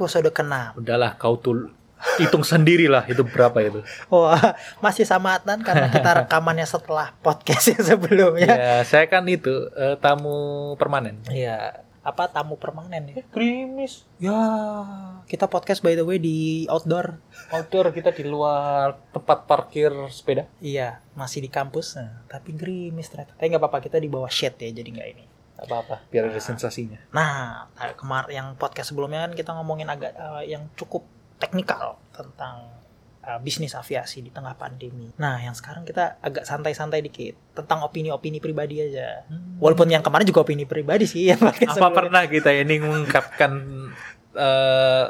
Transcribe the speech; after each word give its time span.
episode 0.00 0.32
ke-6. 0.32 0.80
Udahlah 0.80 1.20
kau 1.20 1.36
tuh 1.36 1.68
hitung 2.16 2.40
sendiri 2.40 2.88
lah 2.88 3.04
itu 3.04 3.20
berapa 3.20 3.60
itu. 3.60 3.84
Wah, 4.08 4.56
masih 4.80 5.04
sama 5.04 5.36
Adnan 5.36 5.60
karena 5.60 5.92
kita 5.92 6.24
rekamannya 6.24 6.64
setelah 6.64 7.12
podcast 7.20 7.76
yang 7.76 7.84
sebelumnya. 7.84 8.48
Ya, 8.56 8.74
saya 8.88 9.04
kan 9.04 9.28
itu 9.28 9.68
eh, 9.76 10.00
tamu 10.00 10.72
permanen. 10.80 11.20
Iya, 11.28 11.84
apa 12.00 12.32
tamu 12.32 12.56
permanen 12.56 13.12
ya? 13.12 13.20
Krimis. 13.28 14.08
Ya, 14.16 14.40
kita 15.28 15.44
podcast 15.52 15.84
by 15.84 15.92
the 15.92 16.04
way 16.04 16.16
di 16.16 16.64
outdoor. 16.72 17.20
Outdoor 17.52 17.92
kita 17.92 18.16
di 18.16 18.24
luar 18.24 18.96
tempat 19.12 19.44
parkir 19.44 19.92
sepeda. 20.08 20.48
Iya, 20.64 21.04
masih 21.12 21.44
di 21.44 21.52
kampus. 21.52 22.00
Nah, 22.00 22.24
tapi 22.32 22.56
gerimis 22.56 23.12
ternyata. 23.12 23.36
Tapi 23.36 23.52
nggak 23.52 23.60
apa-apa 23.60 23.84
kita 23.84 24.00
di 24.00 24.08
bawah 24.08 24.32
shade 24.32 24.56
ya, 24.64 24.80
jadi 24.80 24.88
nggak 24.88 25.08
ini. 25.12 25.24
Gak 25.60 25.68
apa-apa, 25.68 25.96
biar 26.08 26.32
ada 26.32 26.40
sensasinya. 26.40 26.96
Nah, 27.12 27.68
kemarin 28.00 28.32
yang 28.32 28.48
podcast 28.56 28.96
sebelumnya 28.96 29.28
kan 29.28 29.36
kita 29.36 29.52
ngomongin 29.52 29.92
agak 29.92 30.16
eh, 30.16 30.56
yang 30.56 30.72
cukup 30.72 31.04
teknikal 31.36 32.00
tentang 32.16 32.80
uh, 33.24 33.38
bisnis 33.40 33.76
aviasi 33.76 34.24
di 34.24 34.30
tengah 34.32 34.56
pandemi. 34.56 35.12
Nah, 35.20 35.40
yang 35.40 35.56
sekarang 35.56 35.84
kita 35.84 36.20
agak 36.20 36.44
santai-santai 36.44 37.00
dikit 37.04 37.36
tentang 37.56 37.84
opini-opini 37.84 38.40
pribadi 38.40 38.80
aja. 38.80 39.24
Walaupun 39.60 39.88
yang 39.88 40.04
kemarin 40.04 40.28
juga 40.28 40.44
opini 40.44 40.64
pribadi 40.64 41.04
sih 41.08 41.32
yang 41.32 41.40
Apa 41.40 41.56
sebelumnya. 41.56 41.96
pernah 41.96 42.22
kita 42.28 42.50
ini 42.52 42.74
mengungkapkan 42.80 43.52
eh, 44.36 45.06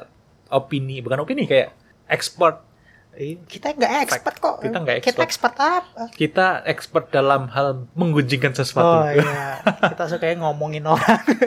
opini, 0.51 1.03
bukan 1.03 1.19
opini 1.23 1.47
kayak 1.47 1.75
expert. 2.11 2.70
Eh, 3.13 3.37
Kita 3.45 3.75
nggak 3.75 3.93
expert 4.07 4.37
kok. 4.39 4.57
Kita 4.63 4.79
nggak 4.79 4.97
Kita 5.03 5.23
expert. 5.23 5.53
expert 5.53 5.55
apa? 5.59 6.03
Kita 6.11 6.47
expert 6.65 7.05
dalam 7.11 7.51
hal 7.51 7.91
menggunjingkan 7.93 8.55
sesuatu. 8.55 9.03
Oh 9.03 9.07
iya, 9.11 9.61
kita 9.93 10.05
suka 10.09 10.31
ngomongin 10.35 10.87
orang. 10.87 11.25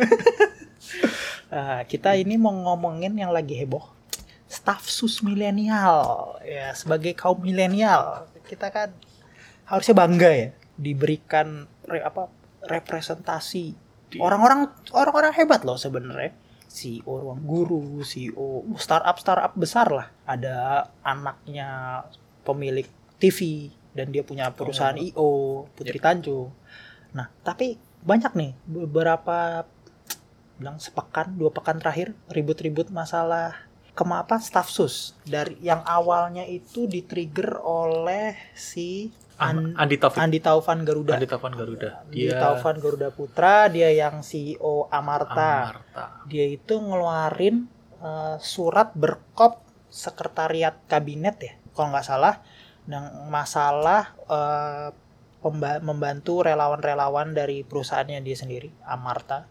Ah, 1.53 1.85
kita 1.85 2.17
ini 2.17 2.33
mau 2.33 2.49
ngomongin 2.49 3.13
yang 3.13 3.29
lagi 3.29 3.53
heboh. 3.53 3.85
Staff 4.49 4.89
sus 4.89 5.21
milenial. 5.21 6.33
Ya, 6.41 6.73
sebagai 6.73 7.13
kaum 7.13 7.37
milenial, 7.37 8.25
kita 8.49 8.73
kan 8.73 8.89
harusnya 9.69 9.93
bangga 9.93 10.29
ya 10.33 10.47
diberikan 10.75 11.69
re- 11.85 12.01
apa 12.01 12.25
representasi 12.65 13.77
orang-orang 14.17 14.65
orang-orang 14.93 15.33
hebat 15.37 15.61
loh 15.61 15.77
sebenarnya. 15.77 16.33
CEO 16.73 17.13
ruang 17.21 17.45
guru, 17.45 18.01
CEO 18.01 18.65
startup 18.81 19.21
startup 19.21 19.53
besar 19.53 19.87
lah. 19.93 20.07
Ada 20.25 20.89
anaknya 21.05 22.01
pemilik 22.41 22.89
TV 23.21 23.69
dan 23.93 24.09
dia 24.09 24.25
punya 24.25 24.49
perusahaan 24.49 24.97
Oh. 24.97 25.05
IO 25.05 25.31
Putri 25.77 26.01
Tanjung. 26.01 26.49
Nah, 27.13 27.29
tapi 27.45 27.77
banyak 28.01 28.33
nih 28.33 28.51
beberapa 28.65 29.69
bilang 30.57 30.81
sepekan, 30.81 31.37
dua 31.37 31.53
pekan 31.53 31.77
terakhir 31.77 32.17
ribut-ribut 32.33 32.89
masalah 32.89 33.53
kema 33.93 34.25
apa 34.25 34.41
staff 34.41 34.73
sus 34.73 35.13
dari 35.21 35.53
yang 35.61 35.85
awalnya 35.85 36.41
itu 36.49 36.89
di-trigger 36.89 37.61
oleh 37.61 38.33
si 38.57 39.13
An- 39.37 39.73
Andi 39.75 39.97
Taufik. 39.97 40.19
Andi 40.19 40.39
Taufan 40.39 40.83
Garuda. 40.83 41.17
Andi 41.17 41.25
Taufan 41.25 41.53
Garuda. 41.53 41.89
Andi 42.01 42.15
Dia 42.15 42.37
Taufan 42.37 42.77
Garuda 42.77 43.09
Putra, 43.09 43.67
dia 43.67 43.89
yang 43.89 44.21
CEO 44.21 44.87
Amarta. 44.87 45.73
Amarta. 45.73 46.05
Dia 46.25 46.45
itu 46.45 46.75
ngeluarin 46.75 47.65
eh, 47.99 48.35
surat 48.37 48.93
berkop 48.93 49.63
sekretariat 49.89 50.73
kabinet 50.85 51.37
ya, 51.37 51.53
kalau 51.71 51.93
nggak 51.93 52.03
salah, 52.03 52.41
yang 52.83 53.29
masalah 53.29 54.17
pemba- 55.39 55.79
membantu 55.79 56.41
relawan-relawan 56.41 57.31
dari 57.31 57.61
perusahaannya 57.61 58.19
dia 58.19 58.33
sendiri, 58.33 58.73
Amarta, 58.81 59.45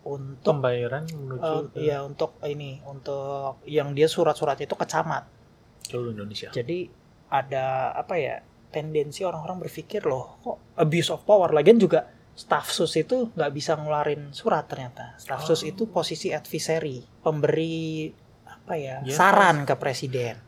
untuk 0.00 0.56
Pembayaran 0.56 1.04
menuju 1.06 1.74
eh, 1.74 1.90
ya 1.90 2.00
untuk 2.00 2.38
ini, 2.42 2.80
untuk 2.84 3.60
yang 3.64 3.92
dia 3.92 4.06
surat-suratnya 4.06 4.64
itu 4.64 4.74
ke 4.74 4.86
camat. 4.86 5.26
seluruh 5.82 6.14
Indonesia. 6.14 6.54
Jadi 6.54 6.86
ada 7.26 7.90
apa 7.92 8.14
ya 8.14 8.46
tendensi 8.70 9.22
orang-orang 9.22 9.60
berpikir 9.60 10.02
loh 10.02 10.38
kok 10.40 10.56
abuse 10.76 11.10
of 11.10 11.22
power 11.22 11.50
lagian 11.50 11.76
juga 11.76 12.06
staff 12.32 12.70
sus 12.70 12.94
itu 12.94 13.28
nggak 13.34 13.52
bisa 13.52 13.74
ngeluarin 13.74 14.30
surat 14.30 14.64
ternyata 14.64 15.14
staff 15.16 15.42
sus 15.42 15.60
Oh. 15.60 15.68
itu 15.68 15.82
posisi 15.86 16.30
advisory 16.30 17.02
pemberi 17.20 18.08
apa 18.46 18.74
ya 18.74 19.02
Ya, 19.02 19.12
saran 19.12 19.62
ke 19.62 19.74
presiden 19.74 20.38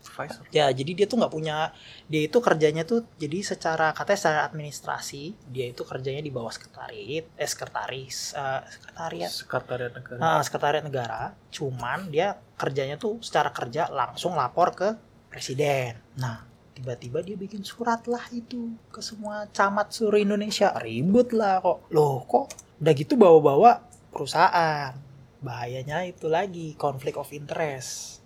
Supervisor. 0.00 0.48
ya 0.48 0.72
jadi 0.72 0.96
dia 0.96 1.04
tuh 1.04 1.20
nggak 1.20 1.28
punya 1.28 1.76
dia 2.08 2.24
itu 2.24 2.40
kerjanya 2.40 2.88
tuh 2.88 3.04
jadi 3.14 3.44
secara 3.44 3.92
katanya 3.92 4.16
secara 4.16 4.40
administrasi 4.48 5.36
dia 5.44 5.68
itu 5.68 5.84
kerjanya 5.84 6.24
di 6.24 6.32
bawah 6.32 6.48
sekretariat 6.48 7.28
eh 7.28 7.44
sekretaris 7.44 8.32
eh, 8.32 8.60
sekretariat 8.70 9.28
Sekretariat 9.28 9.92
Negara. 9.92 10.16
Nah, 10.16 10.40
sekretariat 10.40 10.84
negara, 10.84 11.20
cuman 11.52 12.08
dia 12.08 12.32
kerjanya 12.56 12.96
tuh 12.96 13.20
secara 13.20 13.52
kerja 13.52 13.92
langsung 13.92 14.32
lapor 14.34 14.72
ke 14.72 14.88
presiden. 15.28 16.00
Nah, 16.16 16.48
tiba-tiba 16.80 17.20
dia 17.20 17.36
bikin 17.36 17.60
surat 17.60 18.00
lah 18.08 18.24
itu 18.32 18.72
ke 18.88 19.04
semua 19.04 19.44
camat 19.52 19.92
seluruh 19.92 20.24
Indonesia. 20.24 20.72
Ribut 20.80 21.36
lah 21.36 21.60
kok. 21.60 21.92
Loh, 21.92 22.24
kok 22.24 22.48
udah 22.80 22.92
gitu 22.96 23.20
bawa-bawa 23.20 23.84
perusahaan. 24.08 24.96
Bahayanya 25.44 26.08
itu 26.08 26.32
lagi 26.32 26.72
konflik 26.80 27.20
of 27.20 27.28
interest. 27.36 28.24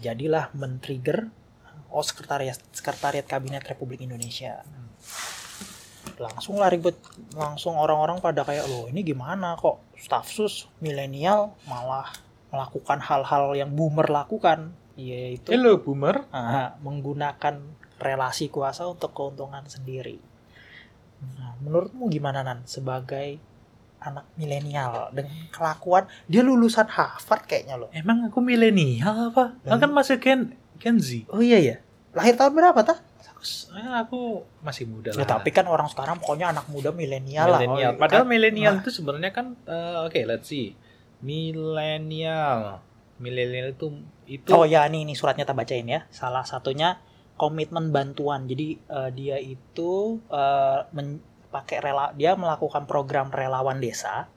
Jadilah 0.00 0.48
men-trigger 0.56 1.28
oh 1.92 2.04
sekretariat 2.04 2.58
sekretariat 2.76 3.24
kabinet 3.24 3.64
Republik 3.64 4.02
Indonesia 4.02 4.60
langsung 6.16 6.56
lah 6.56 6.72
ribet 6.72 6.96
langsung 7.36 7.76
orang-orang 7.76 8.20
pada 8.24 8.40
kayak 8.44 8.68
loh 8.68 8.88
ini 8.88 9.04
gimana 9.04 9.56
kok 9.56 9.80
staff 10.00 10.32
sus 10.32 10.64
milenial 10.80 11.52
malah 11.68 12.08
melakukan 12.48 13.04
hal-hal 13.04 13.52
yang 13.52 13.72
boomer 13.72 14.08
lakukan 14.08 14.72
yaitu 14.96 15.48
Hello 15.48 15.78
boomer. 15.78 16.24
ah, 16.30 16.74
menggunakan 16.80 17.60
relasi 17.96 18.48
kuasa 18.48 18.84
untuk 18.84 19.12
keuntungan 19.12 19.64
sendiri 19.64 20.16
nah, 21.32 21.56
menurutmu 21.58 22.08
gimana 22.08 22.40
nan 22.40 22.64
sebagai 22.64 23.36
anak 23.98 24.28
milenial 24.34 25.08
dengan 25.10 25.32
kelakuan 25.48 26.04
dia 26.24 26.40
lulusan 26.40 26.84
Harvard 26.86 27.44
kayaknya 27.44 27.76
loh 27.76 27.88
Emang 27.90 28.24
aku 28.24 28.40
milenial 28.40 29.32
apa? 29.32 29.56
Aku 29.62 29.76
kan 29.78 29.90
masih 29.90 30.16
Gen 30.16 30.52
Gen 30.76 30.96
Z. 30.96 31.24
oh 31.28 31.40
iya 31.40 31.56
ya 31.58 31.76
lahir 32.12 32.34
tahun 32.34 32.52
berapa 32.52 32.80
tah 32.82 33.00
Eh, 33.70 33.92
aku 33.94 34.42
masih 34.58 34.84
muda 34.84 35.12
ya 35.12 35.22
lah. 35.22 35.38
tapi 35.38 35.48
kan 35.50 35.64
orang 35.64 35.86
sekarang 35.86 36.18
pokoknya 36.18 36.50
anak 36.50 36.66
muda 36.66 36.90
milenial 36.90 37.46
lah 37.46 37.62
milenial. 37.62 37.92
Oh, 37.94 38.00
Padahal 38.00 38.24
kan- 38.24 38.32
milenial 38.32 38.74
Nah. 38.74 38.82
itu 38.82 38.90
sebenarnya 38.90 39.30
kan 39.30 39.46
eh, 39.62 39.96
oke, 40.02 40.20
let's 40.26 40.50
see. 40.50 40.74
Milenial. 41.22 42.82
Milenial 43.16 43.70
itu 43.70 43.86
itu 44.26 44.50
Oh 44.52 44.66
ya 44.66 44.86
nih, 44.90 45.06
nih 45.06 45.16
suratnya 45.16 45.46
tak 45.46 45.58
bacain 45.62 45.86
ya. 45.86 46.04
Salah 46.10 46.42
satunya 46.42 46.98
komitmen 47.38 47.94
bantuan. 47.94 48.50
Jadi 48.50 48.78
eh, 48.78 49.10
dia 49.14 49.38
itu 49.38 50.20
men- 50.92 51.22
pakai 51.50 51.80
rela 51.80 52.12
dia 52.12 52.36
melakukan 52.36 52.84
program 52.84 53.32
relawan 53.32 53.80
desa. 53.80 54.28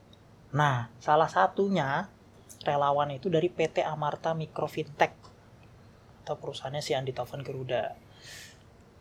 Nah, 0.56 0.90
salah 0.98 1.28
satunya 1.28 2.10
relawan 2.64 3.12
itu 3.14 3.28
dari 3.30 3.52
PT 3.52 3.84
Amarta 3.86 4.34
Mikro 4.34 4.66
Fintech 4.66 5.14
atau 6.24 6.36
perusahaannya 6.38 6.82
si 6.86 6.94
Andi 6.94 7.12
Taufan 7.14 7.42
Garuda. 7.42 7.98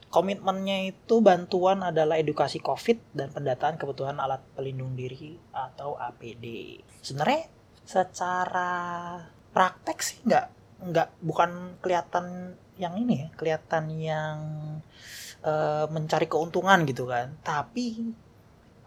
Komitmennya 0.09 0.89
itu 0.89 1.21
bantuan 1.21 1.85
adalah 1.85 2.17
edukasi 2.17 2.65
COVID 2.65 3.13
dan 3.13 3.29
pendataan 3.29 3.77
kebutuhan 3.77 4.17
alat 4.17 4.41
pelindung 4.57 4.97
diri 4.97 5.37
atau 5.53 6.01
APD. 6.01 6.81
Sebenarnya 7.05 7.53
secara 7.85 8.73
praktek 9.53 9.99
sih 10.01 10.19
nggak 10.25 10.58
nggak 10.79 11.09
bukan 11.23 11.81
kelihatan 11.83 12.55
yang 12.79 12.95
ini 12.95 13.27
ya 13.27 13.29
kelihatan 13.35 13.85
yang 13.99 14.39
eh, 15.43 15.87
mencari 15.91 16.31
keuntungan 16.31 16.87
gitu 16.87 17.11
kan. 17.11 17.35
Tapi 17.43 18.15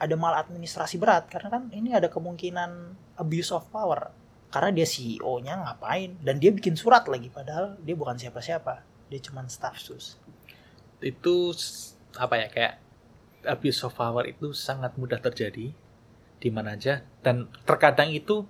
ada 0.02 0.16
maladministrasi 0.18 0.98
berat 0.98 1.30
karena 1.30 1.54
kan 1.54 1.64
ini 1.70 1.94
ada 1.94 2.10
kemungkinan 2.10 2.98
abuse 3.22 3.52
of 3.54 3.68
power. 3.70 4.10
Karena 4.52 4.76
dia 4.76 4.84
CEO-nya 4.84 5.64
ngapain? 5.64 6.20
Dan 6.20 6.42
dia 6.42 6.52
bikin 6.52 6.76
surat 6.76 7.08
lagi 7.08 7.32
padahal 7.32 7.80
dia 7.80 7.96
bukan 7.96 8.20
siapa-siapa. 8.20 8.84
Dia 9.08 9.20
cuman 9.24 9.48
staff 9.48 9.80
sus. 9.80 10.20
Itu 11.00 11.56
apa 12.20 12.36
ya 12.36 12.48
kayak 12.52 12.74
abuse 13.48 13.88
of 13.88 13.96
power 13.96 14.28
itu 14.28 14.52
sangat 14.52 15.00
mudah 15.00 15.24
terjadi 15.24 15.72
di 16.42 16.50
mana 16.52 16.76
aja. 16.76 17.00
Dan 17.24 17.48
terkadang 17.64 18.12
itu 18.12 18.44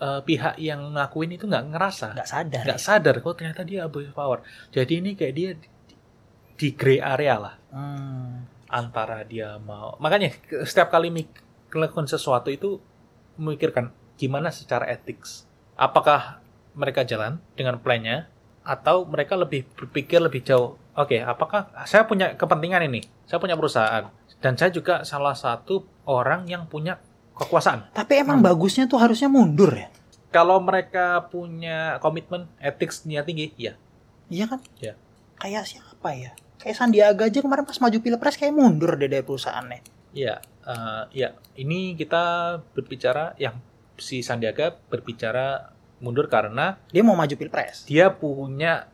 eh, 0.00 0.20
pihak 0.24 0.56
yang 0.56 0.96
ngakuin 0.96 1.36
itu 1.36 1.44
nggak 1.44 1.76
ngerasa 1.76 2.16
nggak 2.16 2.28
sadar 2.28 2.62
nggak 2.64 2.80
ya. 2.80 2.86
sadar 2.88 3.14
kok 3.20 3.34
ternyata 3.36 3.62
dia 3.62 3.84
abuse 3.84 4.10
power 4.16 4.40
jadi 4.72 4.92
ini 5.04 5.14
kayak 5.14 5.34
dia 5.36 5.50
di, 5.54 5.68
di 6.56 6.68
gray 6.74 6.98
area 6.98 7.36
lah 7.38 7.54
Hmm. 7.70 8.50
antara 8.66 9.22
dia 9.22 9.54
mau 9.62 9.94
makanya 10.02 10.34
setiap 10.66 10.90
kali 10.90 11.06
melakukan 11.70 12.10
sesuatu 12.10 12.50
itu 12.50 12.82
memikirkan 13.38 13.94
gimana 14.18 14.50
secara 14.50 14.90
etik 14.90 15.22
apakah 15.78 16.42
mereka 16.74 17.06
jalan 17.06 17.38
dengan 17.54 17.78
plannya 17.78 18.26
atau 18.66 19.06
mereka 19.06 19.38
lebih 19.38 19.64
berpikir 19.78 20.18
lebih 20.18 20.42
jauh 20.42 20.74
oke 20.98 21.16
apakah 21.22 21.70
saya 21.86 22.04
punya 22.04 22.34
kepentingan 22.34 22.90
ini 22.90 23.06
saya 23.24 23.38
punya 23.38 23.54
perusahaan 23.54 24.10
dan 24.42 24.58
saya 24.58 24.74
juga 24.74 25.06
salah 25.06 25.38
satu 25.38 25.86
orang 26.10 26.50
yang 26.50 26.66
punya 26.66 26.98
kekuasaan 27.40 27.90
tapi 27.90 28.20
emang 28.20 28.38
bagusnya 28.38 28.84
tuh 28.84 29.00
harusnya 29.00 29.26
mundur 29.26 29.72
ya 29.72 29.88
Kalau 30.30 30.62
mereka 30.62 31.26
punya 31.26 31.98
komitmen, 31.98 32.46
ethics, 32.62 33.02
niat 33.02 33.26
tinggi, 33.26 33.50
iya. 33.58 33.74
Iya 34.30 34.46
kan? 34.46 34.62
Iya. 34.78 34.94
Kayak 35.34 35.66
siapa 35.66 36.08
ya? 36.14 36.30
Kayak 36.54 36.76
Sandiaga 36.78 37.26
aja 37.26 37.42
kemarin 37.42 37.66
pas 37.66 37.74
maju 37.82 37.98
pilpres 37.98 38.38
kayak 38.38 38.54
mundur 38.54 38.94
deh 38.94 39.10
dari 39.10 39.26
perusahaannya. 39.26 39.82
Iya, 40.14 40.38
eh, 40.62 41.02
iya. 41.18 41.34
Ini 41.58 41.98
kita 41.98 42.22
berbicara 42.62 43.34
yang 43.42 43.58
si 43.98 44.22
Sandiaga 44.22 44.70
berbicara 44.86 45.74
mundur 45.98 46.30
karena 46.30 46.78
Dia 46.94 47.02
mau 47.02 47.18
maju 47.18 47.34
pilpres. 47.34 47.82
dia 47.90 48.14
punya 48.14 48.86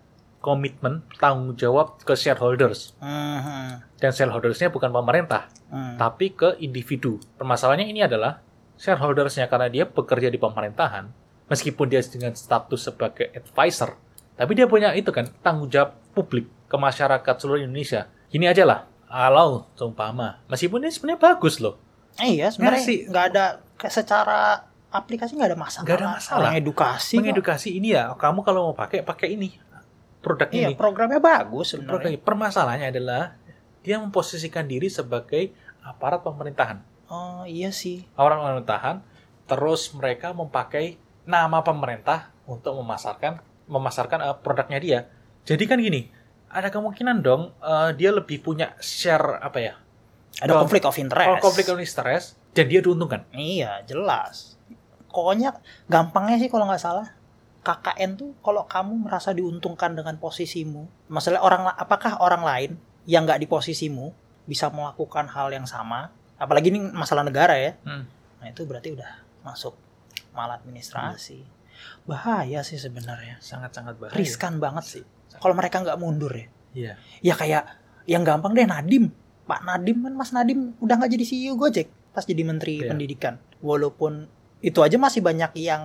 komitmen 0.47 1.03
tanggung 1.19 1.53
jawab 1.53 1.99
ke 1.99 2.15
shareholders 2.15 2.95
Mhm. 2.97 3.99
dan 3.99 4.11
shareholdersnya 4.11 4.71
bukan 4.71 4.89
pemerintah 4.89 5.51
Hmm. 5.67 5.99
tapi 5.99 6.31
ke 6.31 6.55
individu. 6.59 7.19
Permasalahannya 7.35 7.91
ini 7.91 8.01
adalah 8.01 8.39
shareholdersnya 8.77 9.47
karena 9.47 9.67
dia 9.67 9.85
bekerja 9.85 10.29
di 10.29 10.39
pemerintahan, 10.39 11.11
meskipun 11.47 11.89
dia 11.89 11.99
dengan 12.01 12.31
status 12.33 12.87
sebagai 12.87 13.27
advisor, 13.33 13.99
tapi 14.33 14.55
dia 14.55 14.65
punya 14.65 14.95
itu 14.95 15.11
kan 15.11 15.27
tanggung 15.41 15.67
jawab 15.67 15.99
publik 16.13 16.47
ke 16.65 16.77
masyarakat 16.77 17.35
seluruh 17.35 17.59
Indonesia. 17.61 18.07
Gini 18.29 18.47
aja 18.47 18.63
lah, 18.63 18.81
kalau 19.05 19.67
seumpama, 19.75 20.39
meskipun 20.47 20.79
ini 20.81 20.91
sebenarnya 20.91 21.19
bagus 21.25 21.59
loh, 21.59 21.83
Eh, 22.17 22.39
iya 22.39 22.49
sebenarnya 22.49 22.79
Nggak 22.79 22.89
sih. 22.89 22.99
nggak 23.05 23.25
ada 23.29 23.45
kayak 23.77 23.93
secara 23.93 24.41
aplikasi 24.89 25.37
nggak 25.37 25.51
ada 25.51 25.59
masalah. 25.59 25.85
Nggak 25.85 25.99
ada 25.99 26.09
masalah. 26.15 26.41
Orang 26.41 26.57
edukasi. 26.57 27.15
mengedukasi 27.17 27.69
ini 27.75 27.93
ya, 27.93 28.09
kamu 28.15 28.41
kalau 28.41 28.71
mau 28.71 28.75
pakai 28.75 29.03
pakai 29.03 29.37
ini 29.37 29.53
produk 30.27 30.49
Iya, 30.51 30.69
ini. 30.69 30.75
programnya 30.75 31.23
bagus 31.23 31.79
Produk 31.79 32.03
sebenarnya. 32.03 32.11
ini. 32.11 32.19
Permasalahannya 32.19 32.89
adalah 32.91 33.23
dia 33.81 34.03
memposisikan 34.03 34.67
diri 34.67 34.91
sebagai 34.91 35.55
aparat 35.81 36.27
pemerintahan. 36.27 36.83
Oh, 37.07 37.47
iya 37.47 37.71
sih. 37.71 38.03
Aparat 38.19 38.43
pemerintahan, 38.43 38.97
terus 39.47 39.95
mereka 39.95 40.35
memakai 40.35 40.99
nama 41.23 41.63
pemerintah 41.63 42.35
untuk 42.45 42.75
memasarkan 42.75 43.39
memasarkan 43.67 44.19
eh, 44.21 44.37
produknya 44.43 44.79
dia. 44.79 44.99
Jadi 45.43 45.63
kan 45.65 45.79
gini, 45.79 46.11
ada 46.51 46.67
kemungkinan 46.69 47.23
dong 47.23 47.55
eh, 47.57 47.95
dia 47.95 48.11
lebih 48.11 48.43
punya 48.43 48.75
share 48.79 49.39
apa 49.39 49.59
ya? 49.63 49.75
Ada 50.43 50.53
konflik 50.53 50.83
of 50.85 50.99
interest. 50.99 51.27
Kalau 51.31 51.39
konflik 51.41 51.67
of 51.67 51.79
interest 51.79 52.35
dan 52.53 52.67
dia 52.67 52.83
diuntungkan. 52.83 53.23
Iya, 53.31 53.87
jelas. 53.87 54.59
Pokoknya 55.09 55.57
gampangnya 55.89 56.37
sih 56.37 56.53
kalau 56.53 56.69
nggak 56.69 56.83
salah 56.83 57.16
KKN 57.67 58.11
tuh 58.15 58.31
kalau 58.39 58.63
kamu 58.65 59.11
merasa 59.11 59.35
diuntungkan 59.35 59.93
dengan 59.93 60.15
posisimu, 60.17 60.87
masalah 61.09 61.43
orang 61.43 61.67
apakah 61.69 62.23
orang 62.23 62.43
lain 62.43 62.71
yang 63.05 63.27
nggak 63.27 63.43
di 63.43 63.47
posisimu 63.47 64.15
bisa 64.45 64.71
melakukan 64.71 65.27
hal 65.27 65.51
yang 65.51 65.67
sama, 65.67 66.15
apalagi 66.37 66.71
ini 66.71 66.79
masalah 66.87 67.27
negara 67.27 67.59
ya, 67.59 67.75
Hmm. 67.83 68.07
nah 68.39 68.47
itu 68.47 68.63
berarti 68.63 68.95
udah 68.95 69.11
masuk 69.43 69.75
maladministrasi. 70.31 71.43
Bahaya 72.05 72.63
sih 72.63 72.79
sebenarnya, 72.79 73.37
Sangat-sangat 73.39 73.99
bahaya. 73.99 74.15
riskan 74.15 74.57
banget 74.57 74.85
sih. 74.87 75.05
Kalau 75.37 75.53
mereka 75.53 75.83
nggak 75.83 75.99
mundur 75.99 76.31
ya, 76.31 76.47
Iya. 76.73 76.93
ya 77.21 77.35
kayak 77.35 77.63
yang 78.07 78.23
gampang 78.23 78.55
deh 78.55 78.65
Nadim, 78.65 79.11
Pak 79.45 79.63
Nadim 79.63 80.01
kan 80.01 80.15
Mas 80.15 80.31
Nadim 80.31 80.73
udah 80.79 80.95
nggak 80.97 81.11
jadi 81.13 81.25
CEO 81.25 81.55
Gojek 81.55 81.91
pas 82.11 82.23
jadi 82.23 82.43
Menteri 82.43 82.81
Iya. 82.81 82.89
Pendidikan. 82.89 83.35
Walaupun 83.61 84.25
itu 84.59 84.79
aja 84.81 84.97
masih 84.97 85.21
banyak 85.21 85.53
yang 85.59 85.83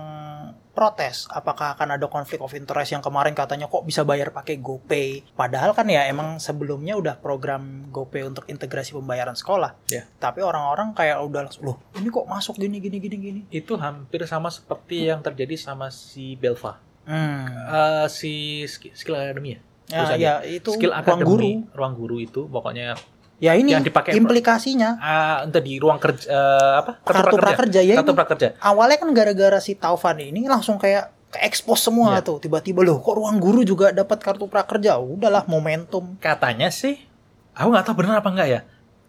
protes 0.72 1.28
apakah 1.28 1.72
akan 1.72 1.94
ada 1.94 2.06
konflik 2.06 2.38
of 2.38 2.50
interest 2.50 2.90
yang 2.90 3.00
kemarin 3.00 3.32
katanya 3.32 3.66
kok 3.66 3.82
bisa 3.82 4.02
bayar 4.02 4.28
pakai 4.28 4.56
GoPay 4.56 5.32
padahal 5.32 5.70
kan 5.70 5.84
ya 5.84 6.04
emang 6.04 6.36
sebelumnya 6.38 6.94
udah 6.94 7.14
program 7.14 7.62
GoPay 7.88 8.24
untuk 8.24 8.44
integrasi 8.46 8.92
pembayaran 8.92 9.32
sekolah 9.32 9.76
Iya. 9.86 10.08
tapi 10.16 10.40
orang-orang 10.40 10.92
kayak 10.92 11.20
udah 11.20 11.40
langsung 11.44 11.62
loh 11.62 11.76
ini 11.94 12.08
kok 12.08 12.24
masuk 12.24 12.56
gini 12.56 12.76
gini 12.78 12.96
gini 12.98 13.16
gini 13.18 13.40
Itu 13.48 13.76
hampir 13.76 14.24
sama 14.24 14.48
seperti 14.48 15.06
yang 15.06 15.20
terjadi 15.20 15.54
sama 15.54 15.88
si 15.88 16.34
Belva. 16.34 16.80
hmm. 17.04 17.44
Eh, 17.68 18.06
si 18.08 18.32
Sk- 18.64 18.94
Skill 18.94 19.16
Academy 19.18 19.50
ya? 19.52 19.60
ya, 19.92 20.14
ya 20.16 20.34
itu 20.42 20.72
Skill 20.72 20.88
ruang 20.90 21.02
Academy, 21.02 21.28
guru 21.28 21.50
ruang 21.70 21.94
guru 21.94 22.16
itu 22.16 22.40
pokoknya 22.46 22.96
ya 23.42 23.52
ini 23.52 23.74
Yang 23.74 23.90
dipakai- 23.90 24.14
implikasinya 24.14 24.96
ah 24.96 25.42
entah 25.42 25.58
di 25.58 25.74
ruang 25.76 25.98
kerja 25.98 26.24
eh, 26.24 26.72
apa? 26.78 27.02
kartu 27.02 27.34
prakerja 27.34 27.80
ya 27.82 27.98
Kartu 27.98 28.14
prakerja. 28.14 28.54
awalnya 28.60 28.96
kan 28.96 29.10
gara-gara 29.10 29.58
si 29.58 29.74
Taufan 29.74 30.16
ini 30.16 30.46
langsung 30.46 30.78
kayak 30.78 31.10
ke 31.28 31.42
expose 31.42 31.82
semua 31.82 32.14
Iya. 32.14 32.22
tuh 32.22 32.38
tiba-tiba 32.38 32.80
loh 32.80 32.96
kok 32.96 33.12
ruang 33.12 33.36
guru 33.36 33.60
juga 33.62 33.90
dapat 33.90 34.20
kartu 34.20 34.46
prakerja 34.46 34.94
udahlah 34.96 35.42
momentum 35.44 36.14
Katanya 36.18 36.70
sih, 36.70 37.02
aku 37.50 37.68
nggak 37.68 37.82
tahu 37.82 37.96
benar 37.98 38.20
apa 38.20 38.30
enggak 38.30 38.48
ya. 38.48 38.60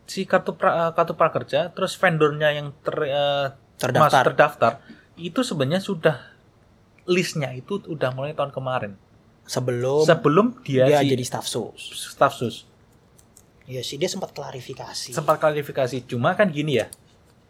Si 0.03 0.23
kartu 0.23 0.51
pra, 0.53 0.69
eh, 0.73 0.91
kartu 0.91 1.13
prakerja, 1.13 1.69
terus 1.69 1.93
vendornya 1.93 2.49
yang 2.49 2.73
ter, 2.79 2.95
eh, 3.05 3.47
terdaftar 3.75 4.07
mas- 4.09 4.25
terdaftar 4.25 4.71
itu 5.15 5.39
sebenarnya 5.41 5.79
sudah 5.79 6.15
listnya 7.05 7.51
itu 7.51 7.83
udah 7.83 8.09
mulai 8.09 8.31
tahun 8.31 8.49
kemarin. 8.49 8.93
sebelum 9.43 10.03
Sebelum 10.03 10.45
dia, 10.63 10.87
dia 10.87 10.99
si 10.99 11.11
jadi 11.11 11.19
staff 11.21 11.43
sus 11.43 11.75
staff 12.09 12.31
sus 12.31 12.63
Iya 13.63 13.79
sih 13.79 13.95
dia 13.95 14.11
sempat 14.11 14.35
klarifikasi 14.35 15.15
sempat 15.15 15.39
klarifikasi. 15.39 16.03
Cuma 16.03 16.35
kan 16.35 16.51
gini 16.51 16.83
ya, 16.83 16.91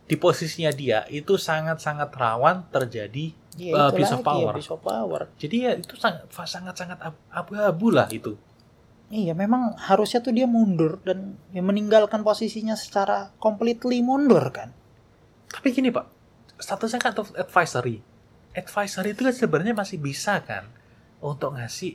di 0.06 0.13
posisinya 0.13 0.69
dia 0.69 1.07
itu 1.10 1.39
sangat-sangat 1.39 2.13
rawan 2.13 2.69
terjadi 2.69 3.33
Iya, 3.54 3.74
uh, 3.74 3.89
abuse 3.94 4.13
of 4.13 4.21
power. 4.25 4.54
of 4.57 4.81
power. 4.81 5.21
Jadi 5.38 5.56
ya 5.62 5.71
itu 5.77 5.94
sangat 5.98 6.25
sangat 6.45 6.75
sangat 6.77 7.00
ab- 7.01 7.21
abu-abu 7.30 7.94
lah 7.94 8.06
itu. 8.10 8.38
Iya, 9.13 9.38
memang 9.38 9.77
harusnya 9.77 10.25
tuh 10.25 10.33
dia 10.33 10.50
mundur 10.50 10.98
dan 11.06 11.38
ya 11.54 11.62
meninggalkan 11.62 12.25
posisinya 12.25 12.74
secara 12.74 13.30
completely 13.38 14.01
mundur 14.01 14.42
kan. 14.50 14.74
Tapi 15.54 15.69
gini 15.69 15.94
pak, 15.94 16.09
statusnya 16.57 16.98
kan 16.98 17.13
tuh 17.13 17.30
advisory. 17.38 18.01
Advisory 18.57 19.13
itu 19.13 19.21
kan 19.21 19.33
sebenarnya 19.33 19.77
masih 19.77 20.01
bisa 20.01 20.42
kan 20.42 20.66
untuk 21.21 21.54
ngasih 21.54 21.94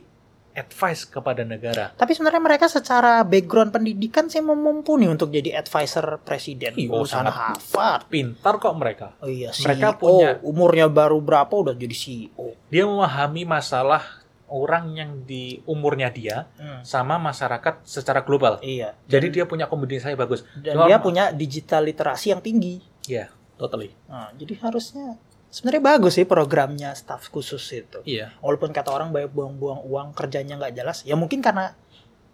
advice 0.59 1.03
kepada 1.03 1.41
negara. 1.41 1.89
Tapi 1.91 2.11
sebenarnya 2.11 2.39
mereka 2.39 2.67
secara 2.67 3.23
background 3.23 3.71
pendidikan 3.71 4.27
sih 4.27 4.39
mumpuni 4.39 5.05
untuk 5.05 5.29
jadi 5.29 5.57
advisor 5.57 6.19
presiden. 6.19 6.75
Iya, 6.75 6.91
Lulusan 6.91 7.23
sangat. 7.23 7.33
Harvard. 7.55 8.03
Pintar 8.05 8.53
kok 8.57 8.75
mereka. 8.75 9.07
Oh 9.17 9.27
iya, 9.27 9.49
Mereka 9.49 9.87
CEO. 9.89 9.97
punya- 9.97 10.35
umurnya 10.41 10.85
baru 10.85 11.17
berapa 11.17 11.49
udah 11.49 11.73
jadi 11.73 11.95
CEO. 11.95 12.53
Dia 12.67 12.83
memahami 12.83 13.43
masalah 13.43 14.03
orang 14.45 14.91
yang 14.91 15.11
di 15.23 15.61
umurnya 15.63 16.09
dia 16.09 16.49
Hmm. 16.55 16.81
sama 16.81 17.15
masyarakat 17.15 17.85
secara 17.85 18.19
global. 18.19 18.57
Iya. 18.59 18.97
Jadi 19.05 19.29
dia 19.31 19.45
punya 19.45 19.65
komunikasi 19.65 20.13
bagus. 20.13 20.41
dan 20.57 20.75
dia 20.83 20.97
punya 20.97 21.29
digital 21.29 21.85
literasi 21.85 22.33
yang 22.33 22.41
tinggi. 22.41 22.81
Iya, 23.05 23.29
totally. 23.55 23.93
Nah, 24.05 24.33
jadi 24.33 24.57
harusnya 24.59 25.21
sebenarnya 25.49 25.83
bagus 25.83 26.13
sih 26.15 26.25
programnya 26.25 26.93
staff 26.93 27.29
khusus 27.29 27.61
itu. 27.69 27.99
Iya. 28.05 28.33
Walaupun 28.39 28.69
kata 28.69 28.89
orang 28.89 29.09
banyak 29.09 29.33
buang-buang 29.33 29.81
uang 29.83 30.07
kerjanya 30.13 30.57
nggak 30.57 30.73
jelas, 30.73 31.01
ya 31.03 31.13
mungkin 31.13 31.41
karena 31.41 31.73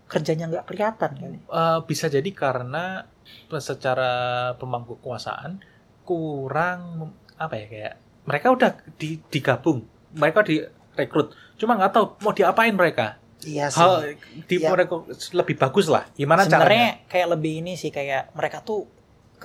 kerjanya 0.05 0.45
nggak 0.47 0.65
kelihatan 0.67 1.11
kali. 1.15 1.37
Eh, 1.41 1.79
bisa 1.87 2.05
jadi 2.05 2.29
karena 2.29 3.07
secara 3.57 4.11
pemangku 4.55 4.99
kekuasaan 4.99 5.63
kurang 6.05 7.11
apa 7.35 7.55
ya 7.57 7.65
kayak 7.67 7.93
mereka 8.25 8.47
udah 8.53 8.71
di, 8.95 9.17
digabung, 9.27 9.85
mereka 10.13 10.41
direkrut, 10.41 11.33
cuma 11.57 11.75
nggak 11.75 11.91
tahu 11.91 12.05
mau 12.21 12.33
diapain 12.33 12.73
mereka. 12.73 13.17
Iya 13.45 13.69
sih. 13.69 13.77
Hal 13.77 13.93
di 14.49 14.55
Ya. 14.57 14.73
mereka 14.73 15.05
lebih 15.31 15.55
bagus 15.59 15.85
lah. 15.85 16.09
Gimana 16.13 16.45
Sebenarnya 16.45 16.65
caranya? 16.65 17.09
kayak 17.11 17.27
lebih 17.37 17.53
ini 17.61 17.73
sih 17.77 17.93
kayak 17.93 18.33
mereka 18.33 18.65
tuh 18.65 18.89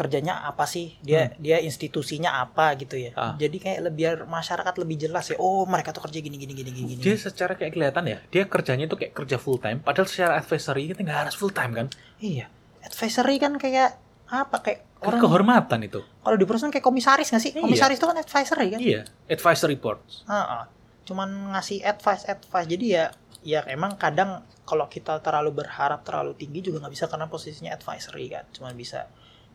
kerjanya 0.01 0.49
apa 0.49 0.65
sih? 0.65 0.97
Dia 1.05 1.37
dia 1.37 1.61
institusinya 1.61 2.41
apa 2.41 2.73
gitu 2.81 2.97
ya. 2.97 3.13
Hmm. 3.13 3.21
Ah. 3.21 3.35
Jadi 3.37 3.57
kayak 3.61 3.81
lebih 3.85 3.99
biar 4.01 4.17
masyarakat 4.25 4.75
lebih 4.81 4.97
jelas 4.97 5.29
ya. 5.29 5.37
Oh, 5.37 5.69
mereka 5.69 5.93
tuh 5.93 6.01
kerja 6.09 6.25
gini 6.25 6.41
gini 6.41 6.57
gini 6.57 6.73
gini. 6.73 6.97
gini. 6.97 7.03
Dia 7.05 7.21
secara 7.21 7.53
kayak 7.53 7.77
kelihatan 7.77 8.05
ya, 8.09 8.19
dia 8.33 8.49
kerjanya 8.49 8.89
itu 8.89 8.97
kayak 8.97 9.13
kerja 9.13 9.37
full 9.37 9.61
time, 9.61 9.85
padahal 9.85 10.09
secara 10.09 10.41
advisory 10.41 10.89
itu 10.89 10.97
nggak 10.97 11.29
harus 11.29 11.37
full 11.37 11.53
time 11.53 11.77
kan? 11.77 11.87
Iya. 12.17 12.49
Advisory 12.81 13.37
kan 13.37 13.61
kayak 13.61 14.01
apa 14.31 14.57
kayak 14.65 14.81
orang 15.05 15.21
Kehormatan 15.21 15.79
itu. 15.85 16.01
kalau 16.23 16.37
di 16.39 16.47
perusahaan 16.47 16.71
kayak 16.73 16.87
komisaris 16.87 17.29
nggak 17.29 17.43
sih? 17.45 17.53
Iya. 17.53 17.61
Komisaris 17.61 17.99
itu 18.01 18.07
kan 18.09 18.17
advisory 18.17 18.67
kan? 18.73 18.81
Iya, 18.81 19.03
advisory 19.29 19.77
boards. 19.77 20.25
Heeh. 20.25 20.63
Cuman 21.05 21.29
ngasih 21.53 21.85
advice 21.85 22.25
advice. 22.25 22.69
Jadi 22.71 22.87
ya 22.97 23.13
ya 23.45 23.61
emang 23.69 24.01
kadang 24.01 24.41
kalau 24.65 24.87
kita 24.87 25.19
terlalu 25.21 25.65
berharap 25.65 26.07
terlalu 26.07 26.39
tinggi 26.39 26.63
juga 26.63 26.87
nggak 26.87 26.95
bisa 26.95 27.05
karena 27.11 27.27
posisinya 27.29 27.75
advisory 27.75 28.31
kan. 28.31 28.49
Cuman 28.55 28.73
bisa 28.79 29.11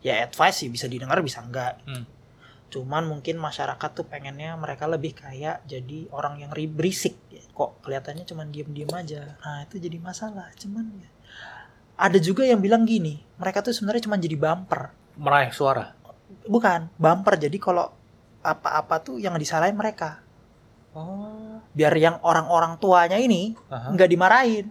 ya 0.06 0.22
advice 0.22 0.62
sih 0.62 0.70
bisa 0.70 0.86
didengar 0.86 1.18
bisa 1.26 1.42
enggak. 1.42 1.82
Hmm. 1.90 2.06
Cuman 2.70 3.10
mungkin 3.10 3.42
masyarakat 3.42 3.90
tuh 3.98 4.06
pengennya 4.06 4.54
mereka 4.54 4.86
lebih 4.86 5.18
kayak 5.18 5.66
jadi 5.66 6.06
orang 6.14 6.46
yang 6.46 6.52
ri- 6.54 6.70
berisik. 6.70 7.18
Kok 7.58 7.82
kelihatannya 7.82 8.22
cuman 8.30 8.54
diem-diem 8.54 8.92
aja. 8.94 9.34
Nah 9.42 9.66
itu 9.66 9.82
jadi 9.82 9.98
masalah. 9.98 10.54
Cuman 10.54 10.86
ya. 11.02 11.10
Ada 11.96 12.20
juga 12.22 12.44
yang 12.46 12.60
bilang 12.60 12.84
gini, 12.84 13.24
mereka 13.40 13.64
tuh 13.66 13.72
sebenarnya 13.74 14.06
cuma 14.06 14.20
jadi 14.20 14.36
bumper. 14.38 14.94
Meraih 15.16 15.50
suara. 15.56 15.96
Bukan, 16.46 16.92
bumper. 17.00 17.40
Jadi 17.40 17.58
kalau 17.58 17.90
apa-apa 18.46 19.02
tuh 19.02 19.18
yang 19.18 19.34
disalahin 19.40 19.74
mereka. 19.74 20.22
Oh. 20.92 21.64
Biar 21.72 21.96
yang 21.98 22.20
orang-orang 22.22 22.78
tuanya 22.78 23.18
ini 23.18 23.56
nggak 23.72 24.10
dimarahin. 24.12 24.68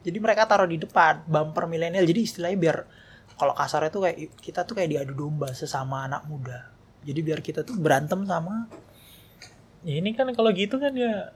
Jadi 0.00 0.18
mereka 0.20 0.48
taruh 0.48 0.68
di 0.68 0.80
depan 0.80 1.22
bumper 1.28 1.68
milenial. 1.68 2.08
Jadi 2.08 2.20
istilahnya 2.24 2.58
biar 2.58 2.78
kalau 3.34 3.54
kasarnya 3.56 3.90
tuh 3.90 4.06
kayak 4.06 4.18
kita 4.38 4.62
tuh 4.62 4.74
kayak 4.78 4.90
diadu 4.90 5.12
domba 5.14 5.50
sesama 5.52 6.06
anak 6.06 6.24
muda. 6.30 6.70
Jadi 7.04 7.20
biar 7.20 7.40
kita 7.44 7.66
tuh 7.66 7.76
berantem 7.76 8.24
sama 8.24 8.66
Ya, 9.84 10.00
ini 10.00 10.16
kan 10.16 10.32
kalau 10.32 10.48
gitu 10.56 10.80
kan 10.80 10.96
ya 10.96 11.28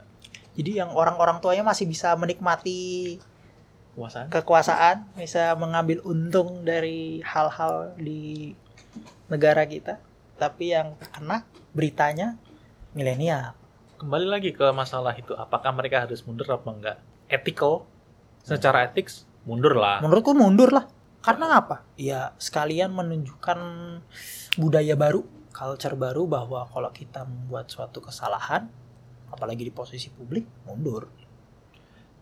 Jadi 0.57 0.81
yang 0.81 0.91
orang-orang 0.91 1.39
tuanya 1.39 1.63
masih 1.63 1.87
bisa 1.87 2.17
menikmati 2.19 3.15
kekuasaan. 3.95 4.27
kekuasaan, 4.27 4.97
bisa 5.15 5.55
mengambil 5.55 6.03
untung 6.03 6.67
dari 6.67 7.23
hal-hal 7.23 7.95
di 7.95 8.51
negara 9.31 9.63
kita. 9.71 10.03
Tapi 10.35 10.75
yang 10.75 10.99
kena 11.15 11.47
beritanya 11.71 12.35
milenial. 12.91 13.55
Kembali 14.03 14.27
lagi 14.27 14.51
ke 14.51 14.67
masalah 14.75 15.15
itu, 15.15 15.31
apakah 15.39 15.71
mereka 15.71 16.03
harus 16.03 16.27
mundur 16.27 16.51
apa 16.51 16.67
enggak? 16.75 16.99
Ethical, 17.31 17.87
secara 18.43 18.91
etik 18.91 19.15
mundur 19.47 19.79
lah. 19.79 20.03
Menurutku 20.03 20.35
mundur 20.35 20.75
lah. 20.75 20.91
Karena 21.19 21.59
apa? 21.59 21.83
Ya 21.99 22.33
sekalian 22.39 22.95
menunjukkan 22.95 23.59
budaya 24.57 24.95
baru, 24.95 25.27
culture 25.51 25.99
baru 25.99 26.25
bahwa 26.25 26.65
kalau 26.67 26.91
kita 26.91 27.27
membuat 27.27 27.69
suatu 27.69 27.99
kesalahan, 27.99 28.71
apalagi 29.29 29.67
di 29.67 29.73
posisi 29.73 30.09
publik, 30.09 30.47
mundur 30.65 31.11